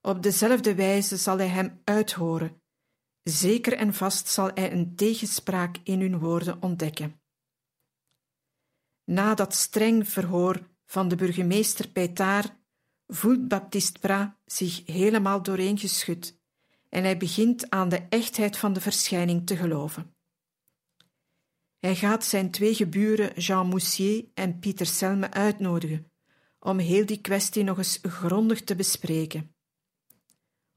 Op 0.00 0.22
dezelfde 0.22 0.74
wijze 0.74 1.16
zal 1.16 1.38
hij 1.38 1.48
hem 1.48 1.80
uithoren. 1.84 2.62
Zeker 3.22 3.72
en 3.72 3.94
vast 3.94 4.28
zal 4.28 4.50
hij 4.54 4.72
een 4.72 4.94
tegenspraak 4.96 5.76
in 5.82 6.00
hun 6.00 6.18
woorden 6.18 6.62
ontdekken. 6.62 7.20
Na 9.04 9.34
dat 9.34 9.54
streng 9.54 10.08
verhoor 10.08 10.76
van 10.88 11.08
de 11.08 11.16
burgemeester 11.16 11.88
Pétard 11.88 12.52
voelt 13.06 13.48
Baptiste 13.48 13.98
Prat 14.00 14.34
zich 14.44 14.86
helemaal 14.86 15.42
dooreengeschud 15.42 16.38
en 16.88 17.02
hij 17.02 17.16
begint 17.16 17.70
aan 17.70 17.88
de 17.88 18.06
echtheid 18.08 18.56
van 18.56 18.72
de 18.72 18.80
verschijning 18.80 19.46
te 19.46 19.56
geloven. 19.56 20.14
Hij 21.78 21.96
gaat 21.96 22.24
zijn 22.24 22.50
twee 22.50 22.74
geburen 22.74 23.40
Jean 23.40 23.68
Moussier 23.68 24.24
en 24.34 24.58
Pieter 24.58 24.86
Selme 24.86 25.30
uitnodigen 25.30 26.10
om 26.58 26.78
heel 26.78 27.06
die 27.06 27.20
kwestie 27.20 27.64
nog 27.64 27.78
eens 27.78 27.98
grondig 28.02 28.62
te 28.62 28.74
bespreken. 28.74 29.54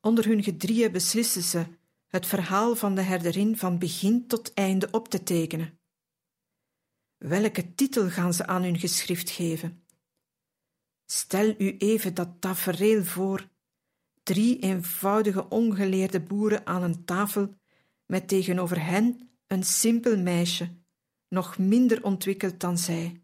Onder 0.02 0.26
hun 0.26 0.44
gedrieën 0.44 0.92
beslissen 0.92 1.44
ze 1.44 1.66
het 2.08 2.26
verhaal 2.26 2.76
van 2.76 2.96
de 2.96 3.02
herderin 3.02 3.58
van 3.58 3.80
begin 3.80 4.28
tot 4.28 4.54
einde 4.54 4.88
op 4.92 5.08
te 5.08 5.24
tekenen. 5.24 5.80
Welke 7.18 7.76
titel 7.76 8.10
gaan 8.10 8.34
ze 8.34 8.48
aan 8.48 8.64
hun 8.64 8.80
geschrift 8.80 9.30
geven? 9.30 9.84
Stel 11.12 11.56
u 11.58 11.78
even 11.78 12.14
dat 12.14 12.42
tafereel 12.42 13.04
voor. 13.04 13.50
Drie 14.24 14.60
eenvoudige 14.60 15.50
ongeleerde 15.50 16.22
boeren 16.22 16.66
aan 16.66 16.84
een 16.84 17.06
tafel 17.06 17.56
met 18.06 18.28
tegenover 18.28 18.86
hen 18.86 19.30
een 19.48 19.64
simpel 19.64 20.18
meisje, 20.18 20.78
nog 21.28 21.58
minder 21.58 22.04
ontwikkeld 22.04 22.60
dan 22.60 22.78
zij. 22.78 23.22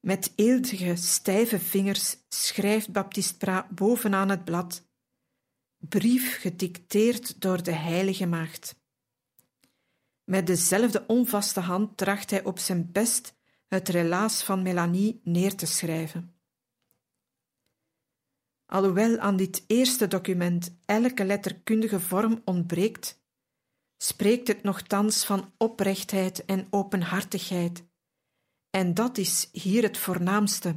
Met 0.00 0.32
eeldige, 0.36 0.96
stijve 0.96 1.58
vingers 1.58 2.16
schrijft 2.28 2.92
Baptiste 2.92 3.36
Prat 3.36 3.68
bovenaan 3.68 4.28
het 4.28 4.44
blad: 4.44 4.88
Brief 5.78 6.40
gedicteerd 6.40 7.40
door 7.40 7.62
de 7.62 7.72
Heilige 7.72 8.26
Maagd. 8.26 8.76
Met 10.24 10.46
dezelfde 10.46 11.06
onvaste 11.06 11.60
hand 11.60 11.96
tracht 11.96 12.30
hij 12.30 12.44
op 12.44 12.58
zijn 12.58 12.92
best 12.92 13.35
het 13.68 13.88
relaas 13.88 14.42
van 14.42 14.62
Melanie 14.62 15.20
neer 15.24 15.54
te 15.54 15.66
schrijven. 15.66 16.34
Alhoewel 18.66 19.18
aan 19.18 19.36
dit 19.36 19.64
eerste 19.66 20.08
document 20.08 20.76
elke 20.84 21.24
letterkundige 21.24 22.00
vorm 22.00 22.42
ontbreekt, 22.44 23.20
spreekt 23.96 24.48
het 24.48 24.62
nogthans 24.62 25.24
van 25.24 25.52
oprechtheid 25.56 26.44
en 26.44 26.66
openhartigheid 26.70 27.84
en 28.76 28.94
dat 28.94 29.18
is 29.18 29.48
hier 29.52 29.82
het 29.82 29.98
voornaamste. 29.98 30.76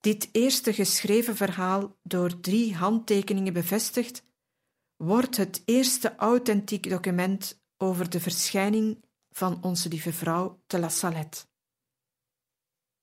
Dit 0.00 0.28
eerste 0.32 0.72
geschreven 0.72 1.36
verhaal, 1.36 1.98
door 2.02 2.40
drie 2.40 2.74
handtekeningen 2.74 3.52
bevestigd, 3.52 4.24
wordt 4.96 5.36
het 5.36 5.62
eerste 5.64 6.16
authentiek 6.16 6.90
document 6.90 7.62
over 7.76 8.10
de 8.10 8.20
verschijning 8.20 9.04
van 9.30 9.62
onze 9.62 9.88
lieve 9.88 10.12
vrouw 10.12 10.62
te 10.66 10.78
La 10.78 10.88
Salette. 10.88 11.46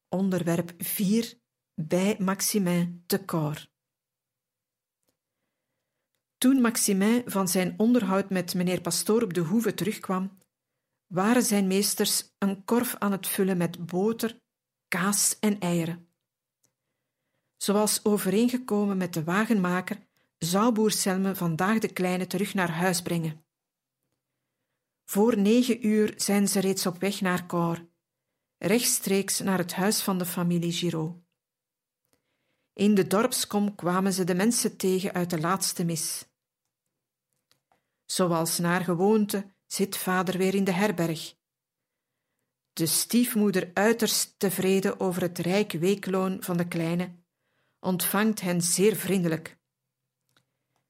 Onderwerp 0.09 0.73
4 0.77 1.37
bij 1.73 2.15
Maximin 2.19 3.03
te 3.05 3.25
Cor. 3.25 3.67
Toen 6.37 6.61
Maximin 6.61 7.23
van 7.25 7.47
zijn 7.47 7.73
onderhoud 7.77 8.29
met 8.29 8.53
meneer 8.53 8.81
Pastoor 8.81 9.21
op 9.21 9.33
de 9.33 9.41
hoeve 9.41 9.73
terugkwam, 9.73 10.37
waren 11.07 11.43
zijn 11.43 11.67
meesters 11.67 12.35
een 12.37 12.63
korf 12.65 12.95
aan 12.95 13.11
het 13.11 13.27
vullen 13.27 13.57
met 13.57 13.85
boter, 13.85 14.41
kaas 14.87 15.39
en 15.39 15.59
eieren. 15.59 16.07
Zoals 17.57 18.05
overeengekomen 18.05 18.97
met 18.97 19.13
de 19.13 19.23
wagenmaker, 19.23 20.07
zou 20.37 20.71
boer 20.71 20.91
Selme 20.91 21.35
vandaag 21.35 21.79
de 21.79 21.93
kleine 21.93 22.27
terug 22.27 22.53
naar 22.53 22.71
huis 22.71 23.01
brengen. 23.01 23.45
Voor 25.09 25.37
negen 25.37 25.87
uur 25.87 26.13
zijn 26.17 26.47
ze 26.47 26.59
reeds 26.59 26.85
op 26.85 26.99
weg 26.99 27.21
naar 27.21 27.45
Cor, 27.45 27.87
rechtstreeks 28.57 29.39
naar 29.39 29.57
het 29.57 29.73
huis 29.73 30.01
van 30.01 30.17
de 30.17 30.25
familie 30.25 30.71
Giraud. 30.71 31.15
In 32.73 32.95
de 32.95 33.07
dorpskom 33.07 33.75
kwamen 33.75 34.13
ze 34.13 34.23
de 34.23 34.35
mensen 34.35 34.77
tegen 34.77 35.13
uit 35.13 35.29
de 35.29 35.39
laatste 35.39 35.83
mis. 35.83 36.25
Zoals 38.05 38.57
naar 38.57 38.83
gewoonte 38.83 39.53
zit 39.65 39.97
vader 39.97 40.37
weer 40.37 40.55
in 40.55 40.63
de 40.63 40.71
herberg. 40.71 41.35
De 42.73 42.85
stiefmoeder, 42.85 43.71
uiterst 43.73 44.39
tevreden 44.39 44.99
over 44.99 45.21
het 45.21 45.37
rijk 45.37 45.71
weekloon 45.71 46.43
van 46.43 46.57
de 46.57 46.67
kleine, 46.67 47.15
ontvangt 47.79 48.41
hen 48.41 48.61
zeer 48.61 48.95
vriendelijk. 48.95 49.57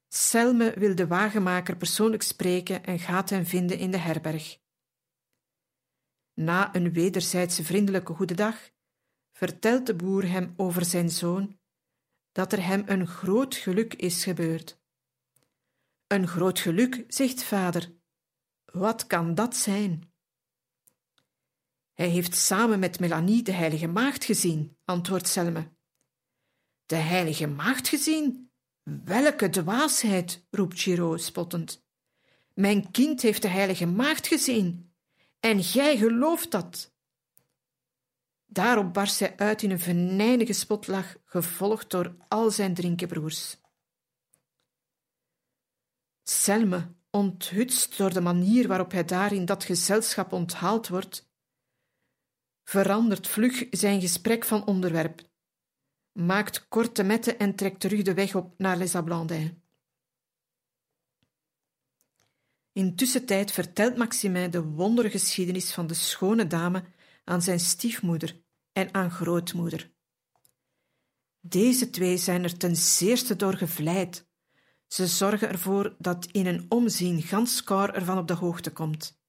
Selme 0.08 0.72
wil 0.78 0.94
de 0.94 1.06
wagenmaker 1.06 1.76
persoonlijk 1.76 2.22
spreken 2.22 2.84
en 2.84 2.98
gaat 2.98 3.30
hem 3.30 3.46
vinden 3.46 3.78
in 3.78 3.90
de 3.90 3.96
herberg. 3.98 4.58
Na 6.34 6.74
een 6.74 6.92
wederzijdse 6.92 7.64
vriendelijke 7.64 8.14
goedendag 8.14 8.70
vertelt 9.32 9.86
de 9.86 9.94
boer 9.94 10.28
hem 10.28 10.54
over 10.56 10.84
zijn 10.84 11.10
zoon, 11.10 11.58
dat 12.32 12.52
er 12.52 12.64
hem 12.64 12.82
een 12.86 13.06
groot 13.06 13.54
geluk 13.54 13.94
is 13.94 14.24
gebeurd. 14.24 14.80
Een 16.06 16.28
groot 16.28 16.58
geluk, 16.58 17.04
zegt 17.08 17.42
vader. 17.42 17.96
Wat 18.64 19.06
kan 19.06 19.34
dat 19.34 19.56
zijn? 19.56 20.12
Hij 21.92 22.08
heeft 22.08 22.34
samen 22.34 22.78
met 22.78 23.00
Melanie 23.00 23.42
de 23.42 23.52
Heilige 23.52 23.86
Maagd 23.86 24.24
gezien, 24.24 24.78
antwoordt 24.84 25.28
Selme. 25.28 25.76
De 26.86 26.96
Heilige 26.96 27.46
Maagd 27.46 27.88
gezien? 27.88 28.47
Welke 28.88 29.48
dwaasheid, 29.50 30.46
roept 30.50 30.80
Giraud 30.80 31.22
spottend. 31.22 31.86
Mijn 32.54 32.90
kind 32.90 33.22
heeft 33.22 33.42
de 33.42 33.48
Heilige 33.48 33.86
Maagd 33.86 34.26
gezien. 34.26 34.92
En 35.40 35.58
jij 35.58 35.96
gelooft 35.96 36.50
dat. 36.50 36.92
Daarop 38.46 38.92
barst 38.92 39.18
hij 39.18 39.36
uit 39.36 39.62
in 39.62 39.70
een 39.70 39.80
venijnige 39.80 40.52
spotlach, 40.52 41.16
gevolgd 41.24 41.90
door 41.90 42.16
al 42.28 42.50
zijn 42.50 42.74
drinkenbroers. 42.74 43.56
Selme, 46.22 46.94
onthutst 47.10 47.96
door 47.96 48.12
de 48.12 48.20
manier 48.20 48.68
waarop 48.68 48.90
hij 48.90 49.04
daar 49.04 49.32
in 49.32 49.44
dat 49.44 49.64
gezelschap 49.64 50.32
onthaald 50.32 50.88
wordt, 50.88 51.30
verandert 52.64 53.26
vlug 53.26 53.66
zijn 53.70 54.00
gesprek 54.00 54.44
van 54.44 54.66
onderwerp, 54.66 55.27
maakt 56.18 56.68
korte 56.68 57.02
metten 57.02 57.38
en 57.38 57.54
trekt 57.54 57.80
terug 57.80 58.02
de 58.02 58.14
weg 58.14 58.34
op 58.34 58.54
naar 58.58 58.76
Les 58.76 58.94
Ablandins. 58.94 59.52
Intussen 62.72 63.26
tijd 63.26 63.52
vertelt 63.52 63.96
Maximin 63.96 64.50
de 64.50 64.62
wondergeschiedenis 64.62 65.72
van 65.72 65.86
de 65.86 65.94
schone 65.94 66.46
dame 66.46 66.84
aan 67.24 67.42
zijn 67.42 67.60
stiefmoeder 67.60 68.42
en 68.72 68.94
aan 68.94 69.10
grootmoeder. 69.10 69.92
Deze 71.40 71.90
twee 71.90 72.16
zijn 72.16 72.42
er 72.42 72.56
ten 72.56 72.76
zeerste 72.76 73.36
door 73.36 73.54
gevleid. 73.54 74.28
Ze 74.86 75.06
zorgen 75.06 75.48
ervoor 75.48 75.96
dat 75.98 76.26
in 76.32 76.46
een 76.46 76.66
omzien 76.68 77.22
gans 77.22 77.64
Kor 77.64 77.94
ervan 77.94 78.18
op 78.18 78.28
de 78.28 78.34
hoogte 78.34 78.72
komt. 78.72 79.20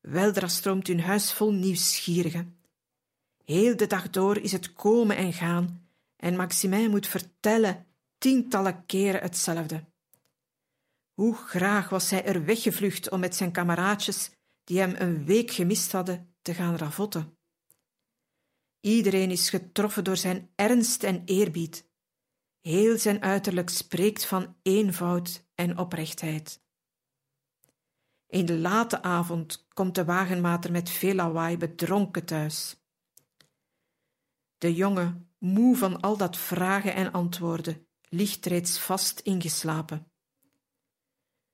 Weldra 0.00 0.48
stroomt 0.48 0.86
hun 0.86 1.00
huis 1.00 1.32
vol 1.32 1.52
nieuwsgierigen. 1.52 2.57
Heel 3.48 3.76
de 3.76 3.86
dag 3.86 4.10
door 4.10 4.38
is 4.38 4.52
het 4.52 4.72
komen 4.72 5.16
en 5.16 5.32
gaan, 5.32 5.88
en 6.16 6.36
Maximin 6.36 6.90
moet 6.90 7.06
vertellen 7.06 7.86
tientallen 8.18 8.86
keren 8.86 9.20
hetzelfde. 9.20 9.84
Hoe 11.14 11.34
graag 11.34 11.88
was 11.88 12.10
hij 12.10 12.24
er 12.24 12.44
weggevlucht 12.44 13.10
om 13.10 13.20
met 13.20 13.36
zijn 13.36 13.52
kameraadjes, 13.52 14.30
die 14.64 14.78
hem 14.78 14.94
een 14.98 15.24
week 15.24 15.50
gemist 15.50 15.92
hadden, 15.92 16.34
te 16.42 16.54
gaan 16.54 16.76
ravotten. 16.76 17.38
Iedereen 18.80 19.30
is 19.30 19.50
getroffen 19.50 20.04
door 20.04 20.16
zijn 20.16 20.50
ernst 20.54 21.02
en 21.02 21.22
eerbied. 21.24 21.88
Heel 22.60 22.98
zijn 22.98 23.22
uiterlijk 23.22 23.68
spreekt 23.68 24.24
van 24.24 24.56
eenvoud 24.62 25.44
en 25.54 25.78
oprechtheid. 25.78 26.60
In 28.26 28.46
de 28.46 28.58
late 28.58 29.02
avond 29.02 29.66
komt 29.68 29.94
de 29.94 30.04
wagenmater 30.04 30.72
met 30.72 30.90
veel 30.90 31.14
lawaai 31.14 31.56
bedronken 31.56 32.24
thuis. 32.24 32.76
De 34.58 34.74
jongen, 34.74 35.30
moe 35.38 35.76
van 35.76 36.00
al 36.00 36.16
dat 36.16 36.36
vragen 36.36 36.94
en 36.94 37.12
antwoorden, 37.12 37.86
ligt 38.08 38.46
reeds 38.46 38.78
vast 38.78 39.20
ingeslapen. 39.20 40.10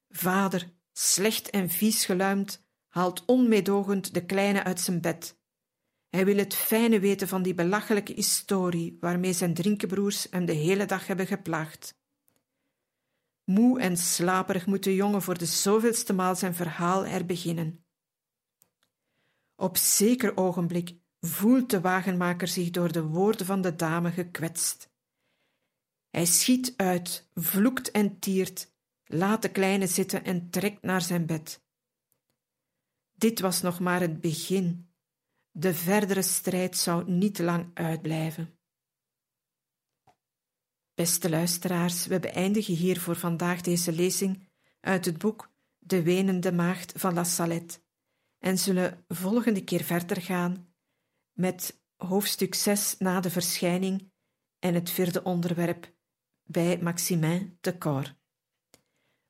Vader, 0.09 0.73
slecht 0.93 1.51
en 1.51 1.69
vies 1.71 2.05
geluimd, 2.05 2.67
haalt 2.89 3.25
onmeedogend 3.25 4.15
de 4.15 4.25
kleine 4.25 4.63
uit 4.65 4.81
zijn 4.81 5.01
bed. 5.01 5.39
Hij 6.09 6.25
wil 6.25 6.37
het 6.37 6.55
fijne 6.55 7.01
weten 7.01 7.29
van 7.29 7.43
die 7.43 7.55
belachelijke 7.55 8.13
historie 8.13 8.97
waarmee 9.01 9.33
zijn 9.33 9.55
drinkenbroers 9.55 10.27
hem 10.31 10.45
de 10.45 10.53
hele 10.53 10.87
dag 10.87 11.07
hebben 11.07 11.27
geplaagd. 11.27 11.99
Moe 13.45 13.81
en 13.81 13.97
slaperig 13.97 14.67
moet 14.67 14.85
de 14.85 14.95
jongen 14.95 15.23
voor 15.23 15.39
de 15.39 15.47
zoveelste 15.47 16.13
maal 16.13 16.37
zijn 16.37 16.55
verhaal 16.55 17.07
herbeginnen. 17.07 17.85
Op 19.57 19.77
zeker 19.77 20.37
ogenblik 20.37 20.97
voelt 21.27 21.71
de 21.71 21.81
wagenmaker 21.81 22.49
zich 22.49 22.71
door 22.71 22.93
de 22.93 23.03
woorden 23.03 23.47
van 23.47 23.61
de 23.61 23.77
dame 23.77 24.11
gekwetst. 24.11 24.93
Hij 26.11 26.25
schiet 26.25 26.75
uit, 26.77 27.31
vloekt 27.35 27.91
en 27.91 28.19
tiert, 28.19 28.73
laat 29.05 29.43
de 29.43 29.51
kleine 29.51 29.87
zitten 29.87 30.25
en 30.25 30.51
trekt 30.51 30.83
naar 30.83 31.03
zijn 31.03 31.27
bed. 31.27 31.63
Dit 33.13 33.41
was 33.41 33.63
nog 33.63 33.81
maar 33.81 34.01
het 34.01 34.21
begin. 34.21 34.89
De 35.51 35.75
verdere 35.75 36.23
strijd 36.23 36.77
zou 36.77 37.11
niet 37.11 37.39
lang 37.39 37.71
uitblijven. 37.75 38.59
Beste 40.95 41.31
luisteraars, 41.31 42.07
we 42.07 42.21
beëindigen 42.21 42.75
hier 42.75 43.01
voor 43.01 43.17
vandaag 43.17 43.61
deze 43.61 43.93
lezing 43.93 44.49
uit 44.81 45.05
het 45.05 45.19
boek 45.19 45.53
De 45.79 46.03
Wenende 46.03 46.53
Maagd 46.53 46.93
van 46.97 47.15
La 47.15 47.25
Salette 47.25 47.79
en 48.39 48.59
zullen 48.59 49.05
volgende 49.09 49.65
keer 49.65 49.83
verder 49.85 50.23
gaan 50.23 50.74
met 51.35 51.83
hoofdstuk 51.97 52.55
6 52.55 52.97
na 52.99 53.21
de 53.21 53.31
verschijning 53.31 54.13
en 54.59 54.75
het 54.75 54.91
vierde 54.91 55.23
onderwerp 55.23 55.95
bij 56.43 56.79
Maximin 56.79 57.59
de 57.61 57.79
Cor. 57.79 58.17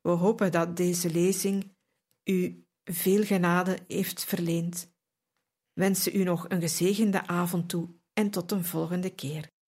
We 0.00 0.10
hopen 0.10 0.52
dat 0.52 0.76
deze 0.76 1.10
lezing 1.10 1.76
u 2.24 2.66
veel 2.84 3.24
genade 3.24 3.78
heeft 3.86 4.24
verleend. 4.24 4.92
Wensen 5.72 6.16
u 6.16 6.22
nog 6.22 6.48
een 6.48 6.60
gezegende 6.60 7.26
avond 7.26 7.68
toe 7.68 7.94
en 8.12 8.30
tot 8.30 8.50
een 8.52 8.64
volgende 8.64 9.14
keer. 9.14 9.52